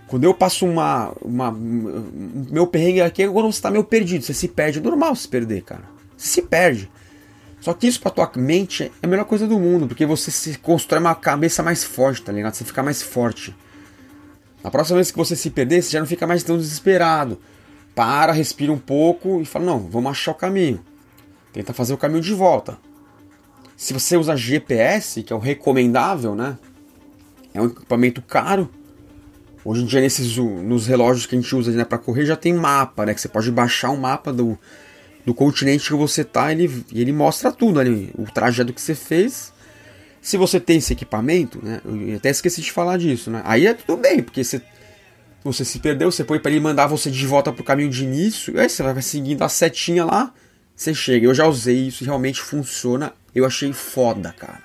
Quando 0.07 0.25
eu 0.25 0.35
passo 0.35 0.67
uma. 0.67 1.13
uma 1.23 1.51
meu 1.51 2.67
perrengue 2.67 3.01
aqui 3.01 3.23
é 3.23 3.29
quando 3.29 3.51
você 3.51 3.61
tá 3.61 3.71
meio 3.71 3.83
perdido, 3.83 4.25
você 4.25 4.35
se 4.35 4.47
perde. 4.47 4.79
É 4.79 4.83
normal 4.83 5.17
se 5.17 5.27
perder, 5.27 5.63
cara. 5.63 5.85
Você 6.17 6.29
se 6.29 6.43
perde. 6.43 6.89
Só 7.61 7.73
que 7.75 7.89
isso 7.89 8.01
pra 8.01 8.11
tua 8.11 8.31
mente 8.37 8.85
é 9.03 9.07
a 9.07 9.09
melhor 9.09 9.25
coisa 9.25 9.47
do 9.49 9.59
mundo, 9.59 9.89
porque 9.89 10.07
você 10.07 10.31
se 10.31 10.57
constrói 10.59 11.01
uma 11.01 11.15
cabeça 11.15 11.63
mais 11.63 11.83
forte, 11.83 12.23
tá 12.23 12.31
ligado? 12.31 12.55
Você 12.55 12.65
fica 12.65 12.83
mais 12.83 13.03
forte. 13.03 13.57
Na 14.63 14.71
próxima 14.71 14.97
vez 14.97 15.11
que 15.11 15.17
você 15.17 15.35
se 15.35 15.51
perder, 15.51 15.83
você 15.83 15.91
já 15.91 15.99
não 15.99 16.07
fica 16.07 16.27
mais 16.27 16.45
tão 16.45 16.57
desesperado 16.57 17.41
para, 17.97 18.31
respira 18.31 18.71
um 18.71 18.79
pouco 18.79 19.41
e 19.41 19.47
fala: 19.47 19.65
não, 19.65 19.81
vamos 19.81 20.11
achar 20.11 20.33
o 20.33 20.35
caminho. 20.35 20.85
Tenta 21.53 21.73
fazer 21.73 21.95
o 21.95 21.99
caminho 21.99 22.21
de 22.21 22.35
volta. 22.35 22.79
Se 23.75 23.95
você 23.95 24.17
usa 24.17 24.37
GPS, 24.37 25.23
que 25.23 25.33
é 25.33 25.37
o 25.37 25.39
recomendável, 25.39 26.35
né? 26.35 26.59
É 27.55 27.61
um 27.61 27.67
equipamento 27.67 28.21
caro. 28.21 28.71
Hoje 29.65 29.83
em 29.83 29.87
dia, 29.87 30.01
nesses, 30.01 30.37
nos 30.37 30.87
relógios 30.87 31.27
que 31.27 31.35
a 31.35 31.41
gente 31.41 31.57
usa 31.57 31.73
né, 31.73 31.85
para 31.85 31.99
correr, 31.99 32.27
já 32.27 32.37
tem 32.37 32.55
mapa, 32.55 33.07
né? 33.07 33.15
Que 33.15 33.21
você 33.21 33.29
pode 33.29 33.51
baixar 33.51 33.91
um 33.91 33.97
mapa 33.97 34.33
do, 34.33 34.59
do 35.25 35.35
continente 35.35 35.89
que 35.89 35.95
você 35.95 36.23
tá 36.23 36.53
ele, 36.53 36.85
e 36.93 37.01
ele 37.01 37.13
mostra 37.13 37.51
tudo 37.51 37.81
ali, 37.81 38.13
o 38.17 38.25
trajeto 38.25 38.73
que 38.73 38.81
você 38.81 38.95
fez. 38.95 39.53
Se 40.21 40.37
você 40.37 40.61
tem 40.61 40.79
esse 40.79 40.93
equipamento, 40.93 41.65
né? 41.65 41.81
Eu 41.85 42.17
até 42.17 42.29
esqueci 42.29 42.61
de 42.61 42.71
falar 42.71 42.99
disso, 42.99 43.31
né? 43.31 43.41
Aí 43.45 43.67
é 43.67 43.75
tudo 43.75 44.01
bem, 44.01 44.23
porque 44.23 44.45
você 44.45 44.61
você 45.45 45.65
se 45.65 45.79
perdeu, 45.79 46.11
você 46.11 46.25
põe 46.25 46.39
para 46.39 46.51
ele 46.51 46.61
mandar 46.61 46.87
você 46.87 47.11
de 47.11 47.27
volta 47.27 47.53
pro 47.53 47.63
caminho 47.63 47.91
de 47.91 48.05
início, 48.05 48.59
aí 48.59 48.69
você 48.69 48.83
vai 48.83 49.01
seguindo 49.01 49.43
a 49.43 49.49
setinha 49.49 50.05
lá, 50.05 50.33
você 50.75 50.93
chega. 50.93 51.27
Eu 51.27 51.35
já 51.35 51.47
usei 51.47 51.89
isso 51.89 52.05
realmente 52.05 52.41
funciona. 52.41 53.13
Eu 53.35 53.47
achei 53.47 53.73
foda, 53.73 54.33
cara. 54.33 54.63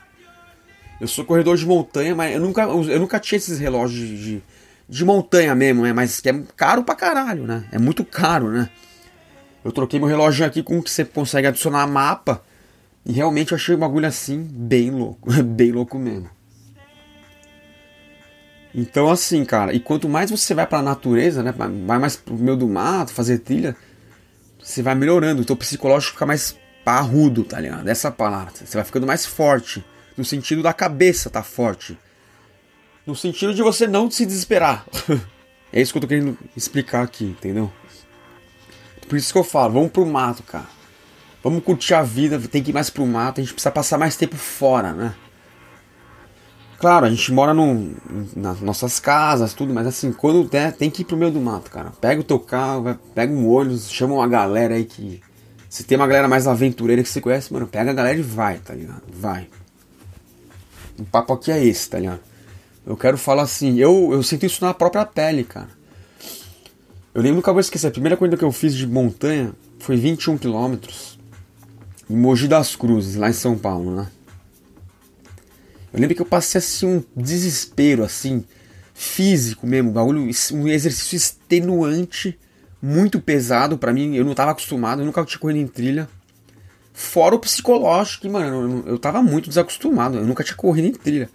Eu 0.99 1.07
sou 1.07 1.25
corredor 1.25 1.57
de 1.57 1.65
montanha, 1.65 2.15
mas 2.15 2.35
eu 2.35 2.41
nunca, 2.41 2.63
eu 2.63 2.99
nunca 2.99 3.19
tinha 3.19 3.37
esses 3.37 3.57
relógios 3.57 4.19
de, 4.19 4.43
de 4.87 5.05
montanha 5.05 5.55
mesmo, 5.55 5.83
né? 5.83 5.93
Mas 5.93 6.19
que 6.19 6.29
é 6.29 6.43
caro 6.55 6.83
pra 6.83 6.95
caralho, 6.95 7.47
né? 7.47 7.65
É 7.71 7.79
muito 7.79 8.05
caro, 8.05 8.49
né? 8.51 8.69
Eu 9.63 9.71
troquei 9.71 9.99
meu 9.99 10.07
relógio 10.07 10.45
aqui 10.45 10.61
com 10.61 10.81
que 10.81 10.91
você 10.91 11.05
consegue 11.05 11.47
adicionar 11.47 11.87
mapa. 11.87 12.43
E 13.05 13.11
realmente 13.11 13.51
eu 13.51 13.55
achei 13.55 13.73
o 13.73 13.77
bagulho 13.77 14.07
assim 14.07 14.47
bem 14.51 14.91
louco. 14.91 15.31
bem 15.43 15.71
louco 15.71 15.97
mesmo. 15.97 16.29
Então 18.73 19.09
assim, 19.09 19.43
cara, 19.43 19.73
e 19.73 19.79
quanto 19.79 20.07
mais 20.07 20.31
você 20.31 20.53
vai 20.53 20.65
pra 20.65 20.81
natureza, 20.81 21.43
né? 21.43 21.51
Vai 21.51 21.99
mais 21.99 22.15
pro 22.15 22.33
meio 22.35 22.55
do 22.55 22.67
mato, 22.67 23.11
fazer 23.11 23.39
trilha, 23.39 23.75
você 24.61 24.81
vai 24.81 24.95
melhorando. 24.95 25.41
O 25.41 25.45
teu 25.45 25.55
psicológico 25.55 26.13
fica 26.13 26.25
mais 26.25 26.57
parrudo, 26.83 27.43
tá 27.43 27.59
ligado? 27.59 27.87
Essa 27.87 28.09
palavra. 28.09 28.53
Você 28.53 28.77
vai 28.77 28.83
ficando 28.83 29.07
mais 29.07 29.25
forte. 29.25 29.83
No 30.17 30.23
sentido 30.23 30.63
da 30.63 30.73
cabeça 30.73 31.29
tá 31.29 31.43
forte. 31.43 31.97
No 33.05 33.15
sentido 33.15 33.53
de 33.53 33.61
você 33.61 33.87
não 33.87 34.09
se 34.09 34.25
desesperar. 34.25 34.85
é 35.73 35.81
isso 35.81 35.91
que 35.91 35.97
eu 35.97 36.01
tô 36.01 36.07
querendo 36.07 36.37
explicar 36.55 37.03
aqui, 37.03 37.25
entendeu? 37.25 37.71
Por 39.07 39.17
isso 39.17 39.33
que 39.33 39.37
eu 39.37 39.43
falo, 39.43 39.73
vamos 39.73 39.91
pro 39.91 40.05
mato, 40.05 40.43
cara. 40.43 40.67
Vamos 41.43 41.63
curtir 41.63 41.95
a 41.95 42.03
vida, 42.03 42.39
tem 42.39 42.61
que 42.61 42.69
ir 42.69 42.73
mais 42.73 42.89
pro 42.89 43.05
mato, 43.05 43.41
a 43.41 43.43
gente 43.43 43.53
precisa 43.53 43.71
passar 43.71 43.97
mais 43.97 44.15
tempo 44.15 44.37
fora, 44.37 44.93
né? 44.93 45.15
Claro, 46.81 47.05
a 47.05 47.09
gente 47.11 47.31
mora 47.31 47.53
no, 47.53 47.93
nas 48.35 48.59
nossas 48.59 48.99
casas, 48.99 49.53
tudo, 49.53 49.71
mas 49.71 49.85
assim, 49.85 50.11
quando 50.11 50.43
der, 50.49 50.73
tem 50.73 50.89
que 50.89 51.03
ir 51.03 51.05
pro 51.05 51.15
meio 51.15 51.31
do 51.31 51.39
mato, 51.39 51.69
cara. 51.69 51.91
Pega 52.01 52.21
o 52.21 52.23
teu 52.23 52.39
carro, 52.39 52.81
vai, 52.81 52.97
pega 53.13 53.31
um 53.31 53.47
ônibus, 53.47 53.91
chama 53.91 54.15
uma 54.15 54.27
galera 54.27 54.73
aí 54.73 54.83
que. 54.83 55.21
Se 55.69 55.83
tem 55.83 55.95
uma 55.95 56.07
galera 56.07 56.27
mais 56.27 56.47
aventureira 56.47 57.03
que 57.03 57.07
você 57.07 57.21
conhece, 57.21 57.53
mano, 57.53 57.67
pega 57.67 57.91
a 57.91 57.93
galera 57.93 58.17
e 58.17 58.23
vai, 58.23 58.57
tá 58.57 58.73
ligado? 58.73 59.03
Vai. 59.13 59.47
O 60.97 61.05
papo 61.05 61.33
aqui 61.33 61.51
é 61.51 61.63
esse, 61.63 61.87
tá 61.87 61.99
ligado? 61.99 62.19
Eu 62.83 62.97
quero 62.97 63.15
falar 63.15 63.43
assim, 63.43 63.77
eu, 63.77 64.09
eu 64.11 64.23
sinto 64.23 64.47
isso 64.47 64.65
na 64.65 64.73
própria 64.73 65.05
pele, 65.05 65.43
cara. 65.43 65.69
Eu 67.13 67.21
lembro 67.21 67.35
nunca 67.37 67.51
vou 67.51 67.61
esquecer, 67.61 67.89
a 67.89 67.91
primeira 67.91 68.17
coisa 68.17 68.35
que 68.35 68.43
eu 68.43 68.51
fiz 68.51 68.73
de 68.73 68.87
montanha 68.87 69.53
foi 69.77 69.97
21 69.97 70.35
quilômetros 70.35 71.19
em 72.09 72.15
Mogi 72.17 72.47
das 72.47 72.75
Cruzes, 72.75 73.17
lá 73.17 73.29
em 73.29 73.33
São 73.33 73.55
Paulo, 73.55 73.95
né? 73.95 74.07
Eu 75.93 75.99
lembro 75.99 76.15
que 76.15 76.21
eu 76.21 76.25
passei 76.25 76.59
assim 76.59 76.87
um 76.87 77.03
desespero, 77.15 78.03
assim, 78.03 78.43
físico 78.93 79.67
mesmo, 79.67 79.91
bagulho, 79.91 80.21
um 80.53 80.67
exercício 80.67 81.15
extenuante, 81.15 82.37
muito 82.81 83.19
pesado 83.19 83.77
para 83.77 83.93
mim, 83.93 84.15
eu 84.15 84.23
não 84.23 84.33
tava 84.33 84.51
acostumado, 84.51 85.01
eu 85.01 85.05
nunca 85.05 85.23
tinha 85.25 85.39
corrido 85.39 85.59
em 85.59 85.67
trilha. 85.67 86.07
Fora 86.93 87.35
o 87.35 87.39
psicológico, 87.39 88.29
mano, 88.29 88.83
eu, 88.85 88.93
eu 88.93 88.99
tava 88.99 89.21
muito 89.21 89.49
desacostumado, 89.49 90.17
eu 90.17 90.25
nunca 90.25 90.43
tinha 90.43 90.55
corrido 90.55 90.87
em 90.87 90.93
trilha. 90.93 91.29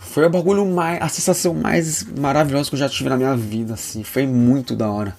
Foi 0.00 0.24
o 0.26 0.30
bagulho 0.30 0.64
mais. 0.66 1.00
a 1.00 1.08
sensação 1.08 1.54
mais 1.54 2.02
maravilhosa 2.02 2.70
que 2.70 2.74
eu 2.74 2.78
já 2.80 2.88
tive 2.88 3.10
na 3.10 3.18
minha 3.18 3.36
vida, 3.36 3.74
assim. 3.74 4.02
Foi 4.02 4.26
muito 4.26 4.74
da 4.74 4.90
hora. 4.90 5.14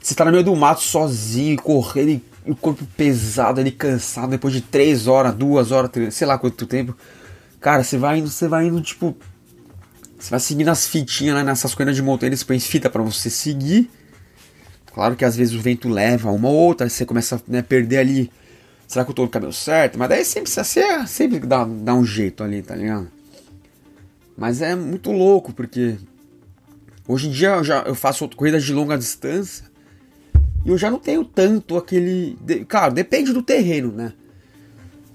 Você 0.00 0.14
tá 0.14 0.24
no 0.24 0.32
meio 0.32 0.42
do 0.42 0.56
mato 0.56 0.80
sozinho, 0.80 1.60
correndo, 1.60 2.22
e 2.46 2.50
o 2.50 2.56
corpo 2.56 2.84
pesado 2.96 3.60
ali, 3.60 3.70
cansado, 3.70 4.30
depois 4.30 4.54
de 4.54 4.62
três 4.62 5.06
horas, 5.06 5.34
duas 5.34 5.70
horas, 5.70 5.90
sei 6.14 6.26
lá 6.26 6.38
quanto 6.38 6.66
tempo. 6.66 6.96
Cara, 7.60 7.84
você 7.84 7.98
vai 7.98 8.18
indo, 8.18 8.28
você 8.28 8.48
vai 8.48 8.66
indo, 8.66 8.80
tipo. 8.80 9.16
Você 10.18 10.30
vai 10.30 10.40
seguindo 10.40 10.68
as 10.68 10.86
fitinhas 10.86 11.36
né, 11.36 11.42
nessas 11.42 11.74
coisas 11.74 11.94
de 11.94 12.02
montanha, 12.02 12.28
eles 12.28 12.42
põem 12.42 12.60
fita 12.60 12.90
para 12.90 13.02
você 13.02 13.30
seguir. 13.30 13.90
Claro 14.92 15.16
que 15.16 15.24
às 15.24 15.36
vezes 15.36 15.54
o 15.54 15.60
vento 15.60 15.88
leva 15.88 16.30
uma 16.30 16.48
ou 16.48 16.54
outra, 16.54 16.88
você 16.88 17.06
começa 17.06 17.36
a 17.36 17.40
né, 17.46 17.62
perder 17.62 17.98
ali. 17.98 18.30
Será 18.86 19.04
que 19.04 19.12
eu 19.12 19.14
tô 19.14 19.22
no 19.22 19.28
caminho 19.28 19.52
certo? 19.52 19.98
Mas 19.98 20.08
daí 20.08 20.24
sempre, 20.24 20.50
você 20.50 21.06
sempre 21.06 21.38
dá, 21.38 21.64
dá 21.64 21.94
um 21.94 22.04
jeito 22.04 22.42
ali, 22.42 22.60
tá 22.60 22.74
ligado? 22.74 23.08
Mas 24.36 24.60
é 24.60 24.74
muito 24.74 25.12
louco, 25.12 25.52
porque 25.52 25.96
hoje 27.06 27.28
em 27.28 27.30
dia 27.30 27.50
eu, 27.50 27.64
já, 27.64 27.82
eu 27.82 27.94
faço 27.94 28.28
corridas 28.30 28.64
de 28.64 28.72
longa 28.72 28.98
distância 28.98 29.64
e 30.64 30.70
eu 30.70 30.76
já 30.76 30.90
não 30.90 30.98
tenho 30.98 31.24
tanto 31.24 31.76
aquele. 31.76 32.36
Claro, 32.68 32.92
depende 32.92 33.32
do 33.32 33.42
terreno, 33.42 33.92
né? 33.92 34.12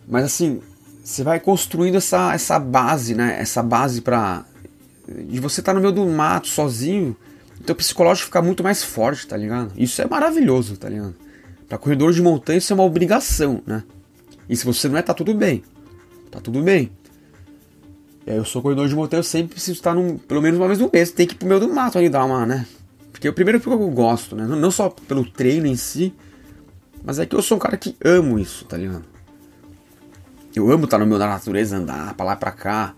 Mas 0.08 0.26
assim, 0.26 0.62
você 1.06 1.24
vai 1.24 1.40
construindo 1.40 1.96
essa, 1.96 2.34
essa 2.34 2.58
base, 2.58 3.14
né? 3.14 3.38
Essa 3.40 3.62
base 3.62 4.02
pra. 4.02 4.44
De 5.08 5.40
você 5.40 5.62
estar 5.62 5.72
tá 5.72 5.76
no 5.76 5.80
meio 5.80 5.94
do 5.94 6.04
mato 6.08 6.48
sozinho, 6.48 7.16
o 7.62 7.76
psicológico 7.76 8.26
fica 8.26 8.42
muito 8.42 8.64
mais 8.64 8.84
forte, 8.84 9.28
tá 9.28 9.38
ligado? 9.38 9.72
Isso 9.78 10.02
é 10.02 10.08
maravilhoso, 10.08 10.76
tá 10.78 10.90
ligado? 10.90 11.14
Pra 11.70 11.78
corredor 11.78 12.12
de 12.12 12.24
montanha 12.24 12.58
isso 12.58 12.74
é 12.74 12.76
uma 12.76 12.84
obrigação, 12.84 13.62
né? 13.68 13.84
E 14.50 14.56
se 14.56 14.66
você 14.66 14.90
não 14.90 14.98
é, 14.98 15.04
tá 15.04 15.14
tudo 15.14 15.36
bem. 15.36 15.64
Tá 16.32 16.42
tudo 16.42 16.64
bem. 16.64 16.90
É, 18.26 18.40
eu 18.40 18.46
sou 18.46 18.60
corredor 18.60 18.88
de 18.88 18.96
motel, 18.96 19.20
eu 19.20 19.24
sempre 19.24 19.54
preciso 19.54 19.78
estar 19.78 19.94
num, 19.94 20.18
pelo 20.18 20.42
menos 20.42 20.60
uma 20.60 20.68
vez 20.68 20.80
no 20.80 20.90
mês. 20.92 21.12
Tem 21.12 21.28
que 21.28 21.36
ir 21.36 21.38
pro 21.38 21.48
meio 21.48 21.60
do 21.60 21.68
mato 21.72 22.00
ali 22.00 22.10
dar 22.10 22.26
uma, 22.26 22.48
né? 22.48 22.66
Porque 23.12 23.30
o 23.30 23.34
primeiro 23.34 23.60
porque 23.60 23.80
eu 23.82 23.90
gosto, 23.92 24.36
né? 24.36 24.44
Não 24.48 24.72
só 24.72 24.90
pelo 24.90 25.24
treino 25.24 25.68
em 25.68 25.76
si, 25.76 26.12
mas 27.04 27.20
é 27.20 27.28
que 27.28 27.36
eu 27.36 27.44
sou 27.44 27.58
um 27.58 27.60
cara 27.60 27.78
que 27.78 27.96
amo 28.04 28.40
isso, 28.40 28.66
tá 28.66 28.76
ligado? 28.76 29.15
Eu 30.56 30.72
amo 30.72 30.86
estar 30.86 30.98
no 30.98 31.06
meio 31.06 31.20
da 31.20 31.28
natureza, 31.28 31.78
andar 31.78 32.14
pra 32.14 32.26
lá 32.26 32.36
pra 32.36 32.52
cá. 32.52 32.96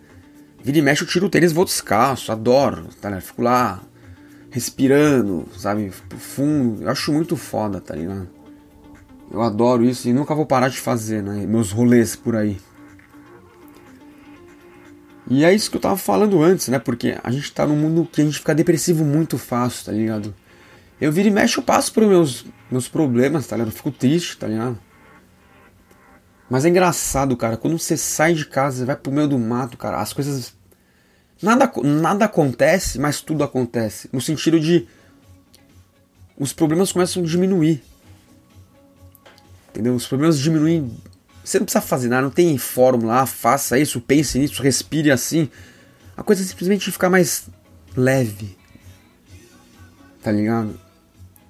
Vira 0.63 0.77
e 0.77 0.81
mexe, 0.81 1.03
eu 1.03 1.07
tiro 1.07 1.25
o 1.25 1.29
tênis 1.29 1.51
vou 1.51 1.65
descalço, 1.65 2.31
adoro, 2.31 2.87
tá 3.01 3.09
ligado? 3.09 3.23
Fico 3.23 3.41
lá 3.41 3.81
respirando, 4.51 5.47
sabe? 5.57 5.91
Profundo. 6.07 6.83
Eu 6.83 6.89
acho 6.89 7.11
muito 7.11 7.35
foda, 7.35 7.81
tá 7.81 7.95
ligado? 7.95 8.29
Eu 9.31 9.41
adoro 9.41 9.83
isso 9.83 10.07
e 10.07 10.13
nunca 10.13 10.35
vou 10.35 10.45
parar 10.45 10.69
de 10.69 10.79
fazer, 10.79 11.21
né? 11.21 11.45
Meus 11.45 11.71
rolês 11.71 12.15
por 12.15 12.35
aí. 12.35 12.57
E 15.29 15.43
é 15.43 15.53
isso 15.53 15.69
que 15.69 15.77
eu 15.77 15.81
tava 15.81 15.97
falando 15.97 16.41
antes, 16.41 16.69
né? 16.69 16.79
Porque 16.79 17.17
a 17.21 17.31
gente 17.31 17.51
tá 17.51 17.65
num 17.65 17.75
mundo 17.75 18.07
que 18.09 18.21
a 18.21 18.23
gente 18.23 18.39
fica 18.39 18.55
depressivo 18.55 19.03
muito 19.03 19.37
fácil, 19.37 19.85
tá 19.85 19.91
ligado? 19.91 20.33
Eu 20.99 21.11
viro 21.11 21.27
e 21.27 21.31
mexo, 21.31 21.59
eu 21.59 21.63
passo 21.63 21.93
por 21.93 22.05
meus, 22.05 22.45
meus 22.71 22.87
problemas, 22.87 23.45
tá 23.45 23.55
ligado? 23.55 23.69
Eu 23.69 23.75
fico 23.75 23.91
triste, 23.91 24.37
tá 24.37 24.47
ligado? 24.47 24.79
Mas 26.49 26.65
é 26.65 26.69
engraçado, 26.69 27.35
cara. 27.35 27.57
Quando 27.57 27.77
você 27.77 27.97
sai 27.97 28.33
de 28.33 28.45
casa, 28.45 28.85
vai 28.85 28.95
pro 28.95 29.11
meio 29.11 29.27
do 29.27 29.37
mato, 29.37 29.77
cara, 29.77 29.99
as 29.99 30.13
coisas. 30.13 30.53
Nada, 31.41 31.71
nada 31.83 32.25
acontece, 32.25 32.97
mas 32.99 33.21
tudo 33.21 33.43
acontece. 33.43 34.09
No 34.11 34.21
sentido 34.21 34.59
de. 34.59 34.87
Os 36.37 36.53
problemas 36.53 36.91
começam 36.91 37.23
a 37.23 37.25
diminuir. 37.25 37.83
Entendeu? 39.69 39.95
Os 39.95 40.07
problemas 40.07 40.39
diminuem 40.39 40.91
você 41.47 41.59
não 41.59 41.65
precisa 41.65 41.81
fazer 41.81 42.09
nada, 42.09 42.23
não 42.23 42.29
tem 42.29 42.57
fórmula, 42.57 43.21
ah, 43.21 43.25
faça 43.25 43.79
isso, 43.79 44.01
pense 44.01 44.37
nisso, 44.37 44.61
respire 44.61 45.09
assim. 45.09 45.49
A 46.17 46.21
coisa 46.21 46.43
é 46.43 46.45
simplesmente 46.45 46.91
ficar 46.91 47.09
mais 47.09 47.47
leve. 47.95 48.57
Tá 50.21 50.29
ligado? 50.29 50.77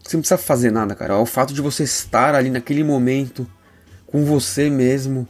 Você 0.04 0.16
não 0.16 0.22
precisa 0.22 0.38
fazer 0.38 0.72
nada, 0.72 0.94
cara. 0.94 1.16
É 1.16 1.18
o 1.18 1.26
fato 1.26 1.52
de 1.52 1.64
você 1.64 1.82
estar 1.82 2.36
ali 2.36 2.52
naquele 2.52 2.84
momento 2.84 3.50
com 4.08 4.26
você 4.26 4.70
mesmo. 4.70 5.28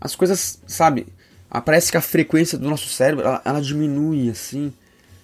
As 0.00 0.14
coisas, 0.14 0.60
sabe? 0.66 1.06
Parece 1.64 1.90
que 1.90 1.96
a 1.96 2.02
frequência 2.02 2.58
do 2.58 2.68
nosso 2.68 2.88
cérebro 2.88 3.26
ela, 3.26 3.42
ela 3.44 3.60
diminui 3.60 4.30
assim. 4.30 4.72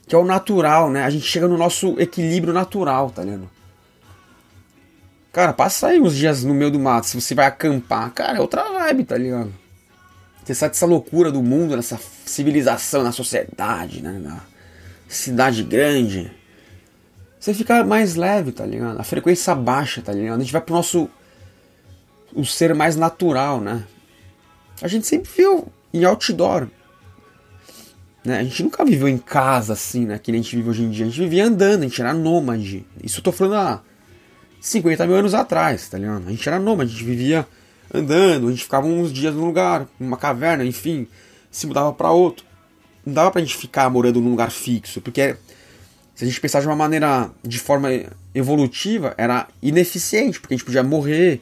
Que 0.07 0.14
é 0.14 0.18
o 0.18 0.25
natural, 0.25 0.90
né? 0.90 1.05
A 1.05 1.11
gente 1.11 1.27
chega 1.27 1.47
no 1.47 1.59
nosso 1.59 2.01
equilíbrio 2.01 2.55
natural, 2.55 3.11
tá 3.11 3.23
ligado? 3.23 3.51
Cara, 5.33 5.53
passa 5.53 5.88
aí 5.88 6.01
uns 6.01 6.16
dias 6.16 6.42
no 6.42 6.55
meio 6.55 6.71
do 6.71 6.79
mato, 6.79 7.07
se 7.07 7.21
você 7.21 7.35
vai 7.35 7.47
acampar, 7.47 8.11
cara, 8.12 8.38
é 8.38 8.40
outra 8.40 8.64
vibe, 8.73 9.05
tá 9.05 9.16
ligado? 9.16 9.53
Você 10.42 10.55
sai 10.55 10.71
dessa 10.71 10.87
loucura 10.87 11.31
do 11.31 11.42
mundo, 11.42 11.77
dessa 11.77 12.01
civilização, 12.25 13.05
na 13.05 13.12
sociedade, 13.12 14.03
né? 14.03 14.18
Na 14.18 14.40
cidade 15.07 15.62
grande. 15.62 16.33
Você 17.38 17.53
fica 17.53 17.85
mais 17.85 18.16
leve, 18.16 18.51
tá 18.53 18.64
ligado? 18.64 18.99
A 18.99 19.05
frequência 19.05 19.55
baixa, 19.55 20.01
tá 20.01 20.12
ligado? 20.12 20.40
A 20.40 20.42
gente 20.42 20.53
vai 20.53 20.62
pro 20.62 20.75
nosso. 20.75 21.11
O 22.38 22.44
ser 22.44 22.72
mais 22.72 22.94
natural, 22.94 23.61
né? 23.61 23.83
A 24.81 24.87
gente 24.87 25.09
sempre 25.09 25.29
viu 25.37 25.66
em 25.92 26.05
outdoor. 26.05 26.68
Né? 28.24 28.38
A 28.38 28.44
gente 28.44 28.62
nunca 28.62 28.85
viveu 28.85 29.09
em 29.09 29.18
casa 29.18 29.72
assim, 29.72 30.07
né? 30.07 30.20
Que 30.20 30.31
nem 30.31 30.40
a 30.40 30.44
gente 30.44 30.55
vive 30.55 30.70
hoje 30.70 30.85
em 30.85 30.90
dia. 30.90 31.05
A 31.05 31.09
gente 31.09 31.18
vivia 31.18 31.44
andando, 31.44 31.81
a 31.81 31.88
gente 31.88 32.01
era 32.01 32.14
nômade. 32.14 32.87
Isso 33.03 33.18
eu 33.18 33.24
tô 33.24 33.33
falando 33.33 33.57
há 33.57 33.83
50 34.61 35.05
mil 35.09 35.16
anos 35.16 35.35
atrás, 35.35 35.88
tá 35.88 35.98
ligado? 35.98 36.29
A 36.29 36.31
gente 36.31 36.48
era 36.48 36.61
nômade, 36.61 36.90
a 36.90 36.94
gente 36.94 37.05
vivia 37.05 37.44
andando, 37.92 38.46
a 38.46 38.51
gente 38.51 38.62
ficava 38.62 38.87
uns 38.87 39.12
dias 39.12 39.35
num 39.35 39.46
lugar, 39.46 39.88
numa 39.98 40.16
caverna, 40.16 40.64
enfim, 40.64 41.09
se 41.51 41.66
mudava 41.66 41.92
para 41.92 42.12
outro. 42.12 42.46
Não 43.05 43.14
dava 43.14 43.33
pra 43.33 43.40
gente 43.40 43.57
ficar 43.57 43.90
morando 43.90 44.20
num 44.20 44.31
lugar 44.31 44.53
fixo, 44.53 45.01
porque 45.01 45.35
se 46.14 46.22
a 46.22 46.27
gente 46.27 46.40
pensar 46.40 46.61
de 46.61 46.68
uma 46.68 46.77
maneira, 46.77 47.33
de 47.42 47.59
forma 47.59 47.88
evolutiva, 48.33 49.12
era 49.16 49.48
ineficiente, 49.61 50.38
porque 50.40 50.55
a 50.55 50.57
gente 50.57 50.64
podia 50.64 50.85
morrer, 50.85 51.40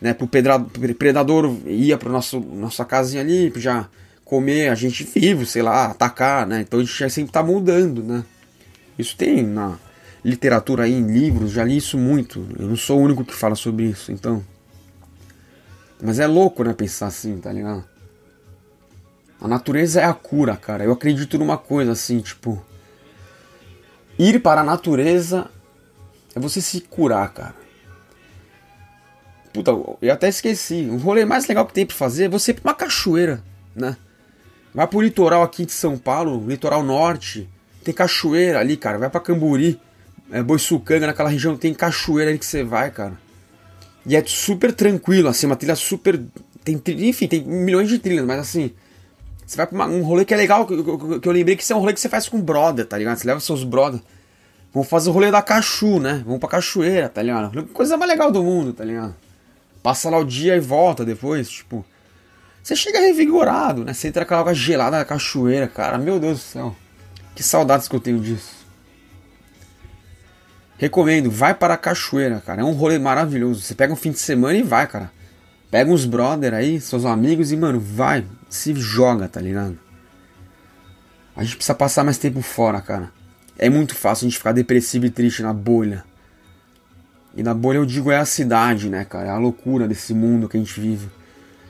né, 0.00 0.12
pro 0.12 0.28
predador 0.28 1.56
ia 1.66 1.96
pra 1.96 2.10
nosso, 2.10 2.40
nossa 2.40 2.84
casinha 2.84 3.22
ali, 3.22 3.52
já 3.56 3.88
comer 4.24 4.68
a 4.68 4.74
gente 4.74 5.04
vivo, 5.04 5.44
sei 5.46 5.62
lá, 5.62 5.86
atacar, 5.86 6.46
né? 6.46 6.60
Então 6.62 6.80
a 6.80 6.82
gente 6.82 7.10
sempre 7.10 7.32
tá 7.32 7.42
mudando, 7.42 8.02
né? 8.02 8.24
Isso 8.98 9.16
tem 9.16 9.42
na 9.42 9.78
literatura 10.24 10.84
aí, 10.84 10.92
em 10.92 11.06
livros, 11.06 11.52
já 11.52 11.64
li 11.64 11.76
isso 11.76 11.98
muito. 11.98 12.46
Eu 12.58 12.68
não 12.68 12.76
sou 12.76 12.98
o 12.98 13.02
único 13.02 13.24
que 13.24 13.34
fala 13.34 13.54
sobre 13.54 13.84
isso, 13.84 14.10
então. 14.10 14.44
Mas 16.02 16.18
é 16.18 16.26
louco, 16.26 16.64
né, 16.64 16.72
pensar 16.72 17.06
assim, 17.06 17.38
tá 17.38 17.52
ligado? 17.52 17.84
A 19.40 19.48
natureza 19.48 20.00
é 20.00 20.04
a 20.04 20.14
cura, 20.14 20.56
cara. 20.56 20.84
Eu 20.84 20.92
acredito 20.92 21.38
numa 21.38 21.58
coisa 21.58 21.92
assim, 21.92 22.20
tipo. 22.20 22.64
Ir 24.18 24.40
para 24.40 24.60
a 24.60 24.64
natureza 24.64 25.50
é 26.34 26.40
você 26.40 26.60
se 26.60 26.80
curar, 26.80 27.28
cara. 27.32 27.63
Puta, 29.54 29.70
eu 29.70 30.12
até 30.12 30.28
esqueci. 30.28 30.88
O 30.90 30.96
rolê 30.96 31.24
mais 31.24 31.46
legal 31.46 31.64
que 31.64 31.72
tem 31.72 31.86
pra 31.86 31.94
fazer 31.94 32.24
é 32.24 32.28
você 32.28 32.50
ir 32.50 32.54
pra 32.54 32.72
uma 32.72 32.74
cachoeira, 32.74 33.40
né? 33.74 33.96
Vai 34.74 34.84
pro 34.88 35.00
litoral 35.00 35.44
aqui 35.44 35.64
de 35.64 35.70
São 35.70 35.96
Paulo, 35.96 36.44
litoral 36.44 36.82
norte. 36.82 37.48
Tem 37.84 37.94
cachoeira 37.94 38.58
ali, 38.58 38.76
cara. 38.76 38.98
Vai 38.98 39.08
pra 39.08 39.20
Camburi, 39.20 39.80
é, 40.32 40.42
Boiçucanga, 40.42 41.06
naquela 41.06 41.28
região 41.28 41.56
tem 41.56 41.72
cachoeira 41.72 42.32
ali 42.32 42.38
que 42.40 42.44
você 42.44 42.64
vai, 42.64 42.90
cara. 42.90 43.16
E 44.04 44.16
é 44.16 44.24
super 44.26 44.72
tranquilo, 44.72 45.28
assim, 45.28 45.46
uma 45.46 45.54
trilha 45.54 45.76
super. 45.76 46.20
Tem, 46.64 46.82
enfim, 47.08 47.28
tem 47.28 47.44
milhões 47.44 47.88
de 47.88 48.00
trilhas, 48.00 48.26
mas 48.26 48.40
assim. 48.40 48.72
Você 49.46 49.56
vai 49.56 49.68
pra 49.68 49.76
uma, 49.76 49.86
um 49.86 50.02
rolê 50.02 50.24
que 50.24 50.34
é 50.34 50.36
legal, 50.36 50.66
que, 50.66 50.76
que, 50.76 51.20
que 51.20 51.28
eu 51.28 51.32
lembrei 51.32 51.54
que 51.54 51.62
isso 51.62 51.72
é 51.72 51.76
um 51.76 51.78
rolê 51.78 51.92
que 51.92 52.00
você 52.00 52.08
faz 52.08 52.28
com 52.28 52.40
brother, 52.40 52.84
tá 52.84 52.98
ligado? 52.98 53.18
Você 53.18 53.26
leva 53.28 53.38
seus 53.38 53.62
brother. 53.62 54.00
Vamos 54.72 54.88
fazer 54.88 55.10
o 55.10 55.12
rolê 55.12 55.30
da 55.30 55.40
cachu, 55.40 56.00
né? 56.00 56.24
Vamos 56.24 56.40
pra 56.40 56.48
cachoeira, 56.48 57.08
tá 57.08 57.22
ligado? 57.22 57.66
Coisa 57.66 57.96
mais 57.96 58.10
legal 58.10 58.32
do 58.32 58.42
mundo, 58.42 58.72
tá 58.72 58.84
ligado? 58.84 59.14
Passa 59.84 60.08
lá 60.08 60.16
o 60.16 60.24
dia 60.24 60.56
e 60.56 60.60
volta 60.60 61.04
depois, 61.04 61.46
tipo. 61.50 61.84
Você 62.62 62.74
chega 62.74 63.00
revigorado, 63.00 63.84
né? 63.84 63.92
Você 63.92 64.08
entra 64.08 64.22
aquela 64.22 64.40
água 64.40 64.54
gelada 64.54 64.96
na 64.96 65.04
cachoeira, 65.04 65.68
cara. 65.68 65.98
Meu 65.98 66.18
Deus 66.18 66.38
do 66.38 66.42
céu. 66.42 66.76
Que 67.34 67.42
saudades 67.42 67.86
que 67.86 67.94
eu 67.94 68.00
tenho 68.00 68.18
disso. 68.18 68.64
Recomendo, 70.78 71.30
vai 71.30 71.52
para 71.52 71.74
a 71.74 71.76
cachoeira, 71.76 72.40
cara. 72.40 72.62
É 72.62 72.64
um 72.64 72.72
rolê 72.72 72.98
maravilhoso. 72.98 73.60
Você 73.60 73.74
pega 73.74 73.92
um 73.92 73.96
fim 73.96 74.10
de 74.10 74.18
semana 74.18 74.56
e 74.56 74.62
vai, 74.62 74.86
cara. 74.86 75.12
Pega 75.70 75.90
uns 75.90 76.06
brother 76.06 76.54
aí, 76.54 76.80
seus 76.80 77.04
amigos 77.04 77.52
e, 77.52 77.56
mano, 77.56 77.78
vai. 77.78 78.24
Se 78.48 78.74
joga, 78.74 79.28
tá 79.28 79.38
ligado? 79.38 79.78
A 81.36 81.44
gente 81.44 81.56
precisa 81.56 81.74
passar 81.74 82.04
mais 82.04 82.16
tempo 82.16 82.40
fora, 82.40 82.80
cara. 82.80 83.12
É 83.58 83.68
muito 83.68 83.94
fácil 83.94 84.24
a 84.24 84.30
gente 84.30 84.38
ficar 84.38 84.52
depressivo 84.52 85.04
e 85.04 85.10
triste 85.10 85.42
na 85.42 85.52
bolha. 85.52 86.06
E 87.36 87.42
na 87.42 87.52
bolha 87.52 87.78
eu 87.78 87.86
digo 87.86 88.10
é 88.10 88.16
a 88.16 88.24
cidade, 88.24 88.88
né, 88.88 89.04
cara? 89.04 89.28
É 89.28 89.30
a 89.30 89.38
loucura 89.38 89.88
desse 89.88 90.14
mundo 90.14 90.48
que 90.48 90.56
a 90.56 90.60
gente 90.60 90.78
vive. 90.80 91.08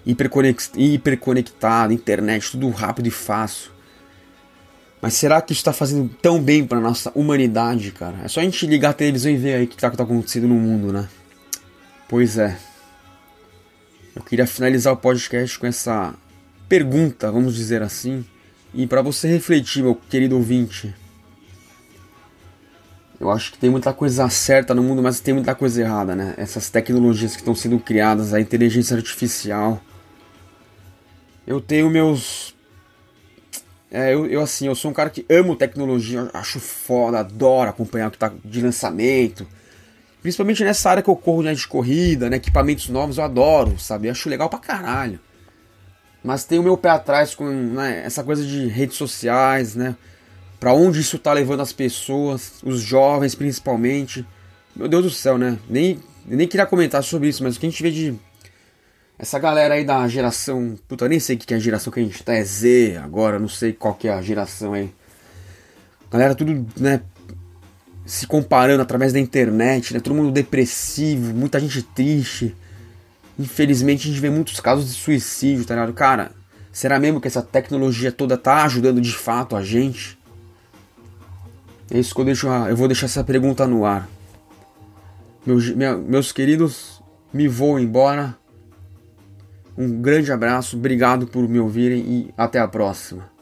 Hiperconectado, 0.04 1.92
internet, 1.92 2.50
tudo 2.50 2.68
rápido 2.70 3.06
e 3.06 3.10
fácil. 3.10 3.70
Mas 5.00 5.14
será 5.14 5.40
que 5.40 5.52
isso 5.52 5.60
está 5.60 5.72
fazendo 5.72 6.08
tão 6.20 6.40
bem 6.40 6.66
para 6.66 6.80
nossa 6.80 7.10
humanidade, 7.14 7.90
cara? 7.92 8.18
É 8.24 8.28
só 8.28 8.40
a 8.40 8.42
gente 8.42 8.66
ligar 8.66 8.90
a 8.90 8.94
televisão 8.94 9.30
e 9.30 9.36
ver 9.36 9.54
aí 9.54 9.64
o 9.64 9.66
que 9.66 9.74
está 9.74 9.90
tá 9.90 10.02
acontecendo 10.02 10.48
no 10.48 10.54
mundo, 10.54 10.92
né? 10.92 11.08
Pois 12.08 12.38
é. 12.38 12.56
Eu 14.14 14.22
queria 14.22 14.46
finalizar 14.46 14.92
o 14.92 14.96
podcast 14.96 15.58
com 15.58 15.66
essa 15.66 16.14
pergunta, 16.68 17.30
vamos 17.30 17.54
dizer 17.54 17.82
assim, 17.82 18.24
e 18.72 18.86
para 18.86 19.02
você 19.02 19.28
refletir, 19.28 19.82
meu 19.82 19.94
querido 19.94 20.36
ouvinte. 20.36 20.94
Eu 23.24 23.30
acho 23.30 23.52
que 23.52 23.58
tem 23.58 23.70
muita 23.70 23.92
coisa 23.92 24.28
certa 24.28 24.74
no 24.74 24.82
mundo, 24.82 25.02
mas 25.02 25.18
tem 25.18 25.32
muita 25.32 25.54
coisa 25.54 25.80
errada, 25.80 26.14
né? 26.14 26.34
Essas 26.36 26.68
tecnologias 26.68 27.32
que 27.32 27.40
estão 27.40 27.54
sendo 27.54 27.78
criadas, 27.78 28.34
a 28.34 28.40
inteligência 28.40 28.94
artificial. 28.94 29.80
Eu 31.46 31.58
tenho 31.58 31.88
meus 31.88 32.54
é, 33.90 34.12
eu, 34.12 34.26
eu, 34.26 34.42
assim, 34.42 34.66
eu 34.66 34.74
sou 34.74 34.90
um 34.90 34.94
cara 34.94 35.08
que 35.08 35.24
amo 35.30 35.56
tecnologia, 35.56 36.28
acho 36.34 36.60
foda, 36.60 37.20
adoro 37.20 37.70
acompanhar 37.70 38.08
o 38.08 38.10
que 38.10 38.18
tá 38.18 38.30
de 38.44 38.60
lançamento. 38.60 39.46
Principalmente 40.20 40.62
nessa 40.62 40.90
área 40.90 41.02
que 41.02 41.08
eu 41.08 41.16
corro 41.16 41.42
né, 41.44 41.54
de 41.54 41.66
corrida, 41.66 42.28
né, 42.28 42.36
equipamentos 42.36 42.90
novos, 42.90 43.16
eu 43.16 43.24
adoro, 43.24 43.78
sabe? 43.78 44.10
Acho 44.10 44.28
legal 44.28 44.50
pra 44.50 44.58
caralho. 44.58 45.18
Mas 46.22 46.44
tem 46.44 46.58
o 46.58 46.62
meu 46.62 46.76
pé 46.76 46.90
atrás 46.90 47.34
com 47.34 47.46
né, 47.46 48.02
essa 48.04 48.22
coisa 48.22 48.44
de 48.44 48.66
redes 48.66 48.96
sociais, 48.96 49.74
né? 49.74 49.96
Pra 50.58 50.72
onde 50.72 51.00
isso 51.00 51.18
tá 51.18 51.32
levando 51.32 51.60
as 51.60 51.72
pessoas, 51.72 52.54
os 52.62 52.80
jovens 52.80 53.34
principalmente. 53.34 54.26
Meu 54.74 54.88
Deus 54.88 55.04
do 55.04 55.10
céu, 55.10 55.36
né? 55.36 55.58
Nem, 55.68 55.98
nem 56.26 56.48
queria 56.48 56.66
comentar 56.66 57.02
sobre 57.02 57.28
isso, 57.28 57.42
mas 57.42 57.56
o 57.56 57.60
que 57.60 57.66
a 57.66 57.70
gente 57.70 57.82
vê 57.82 57.90
de 57.90 58.18
essa 59.18 59.38
galera 59.38 59.74
aí 59.74 59.84
da 59.84 60.06
geração. 60.08 60.76
Puta, 60.88 61.08
nem 61.08 61.20
sei 61.20 61.36
o 61.36 61.38
que 61.38 61.54
é 61.54 61.56
a 61.56 61.60
geração 61.60 61.92
que 61.92 62.00
a 62.00 62.02
gente 62.02 62.22
tá. 62.22 62.34
É 62.34 62.42
Z 62.42 63.00
agora, 63.02 63.38
não 63.38 63.48
sei 63.48 63.72
qual 63.72 63.94
que 63.94 64.08
é 64.08 64.12
a 64.12 64.20
geração 64.20 64.72
aí. 64.72 64.92
Galera, 66.10 66.34
tudo, 66.34 66.66
né? 66.76 67.00
Se 68.04 68.26
comparando 68.26 68.82
através 68.82 69.12
da 69.12 69.20
internet, 69.20 69.94
né? 69.94 70.00
Todo 70.00 70.14
mundo 70.14 70.32
depressivo, 70.32 71.32
muita 71.32 71.60
gente 71.60 71.82
triste. 71.82 72.54
Infelizmente 73.38 74.08
a 74.08 74.10
gente 74.10 74.20
vê 74.20 74.30
muitos 74.30 74.60
casos 74.60 74.86
de 74.86 74.92
suicídio, 74.92 75.64
tá 75.64 75.74
ligado? 75.74 75.92
Cara, 75.92 76.32
será 76.72 76.98
mesmo 76.98 77.20
que 77.20 77.28
essa 77.28 77.42
tecnologia 77.42 78.12
toda 78.12 78.36
tá 78.36 78.64
ajudando 78.64 79.00
de 79.00 79.12
fato 79.12 79.56
a 79.56 79.62
gente? 79.62 80.18
É 81.90 81.98
isso 81.98 82.14
que 82.14 82.20
eu 82.20 82.24
deixo. 82.24 82.48
Eu 82.48 82.76
vou 82.76 82.88
deixar 82.88 83.06
essa 83.06 83.24
pergunta 83.24 83.66
no 83.66 83.84
ar. 83.84 84.08
Meus, 85.44 85.70
meus 85.70 86.32
queridos, 86.32 87.02
me 87.32 87.46
vou 87.48 87.78
embora. 87.78 88.36
Um 89.76 90.00
grande 90.00 90.30
abraço, 90.30 90.76
obrigado 90.76 91.26
por 91.26 91.48
me 91.48 91.58
ouvirem 91.58 91.98
e 91.98 92.34
até 92.36 92.60
a 92.60 92.68
próxima. 92.68 93.33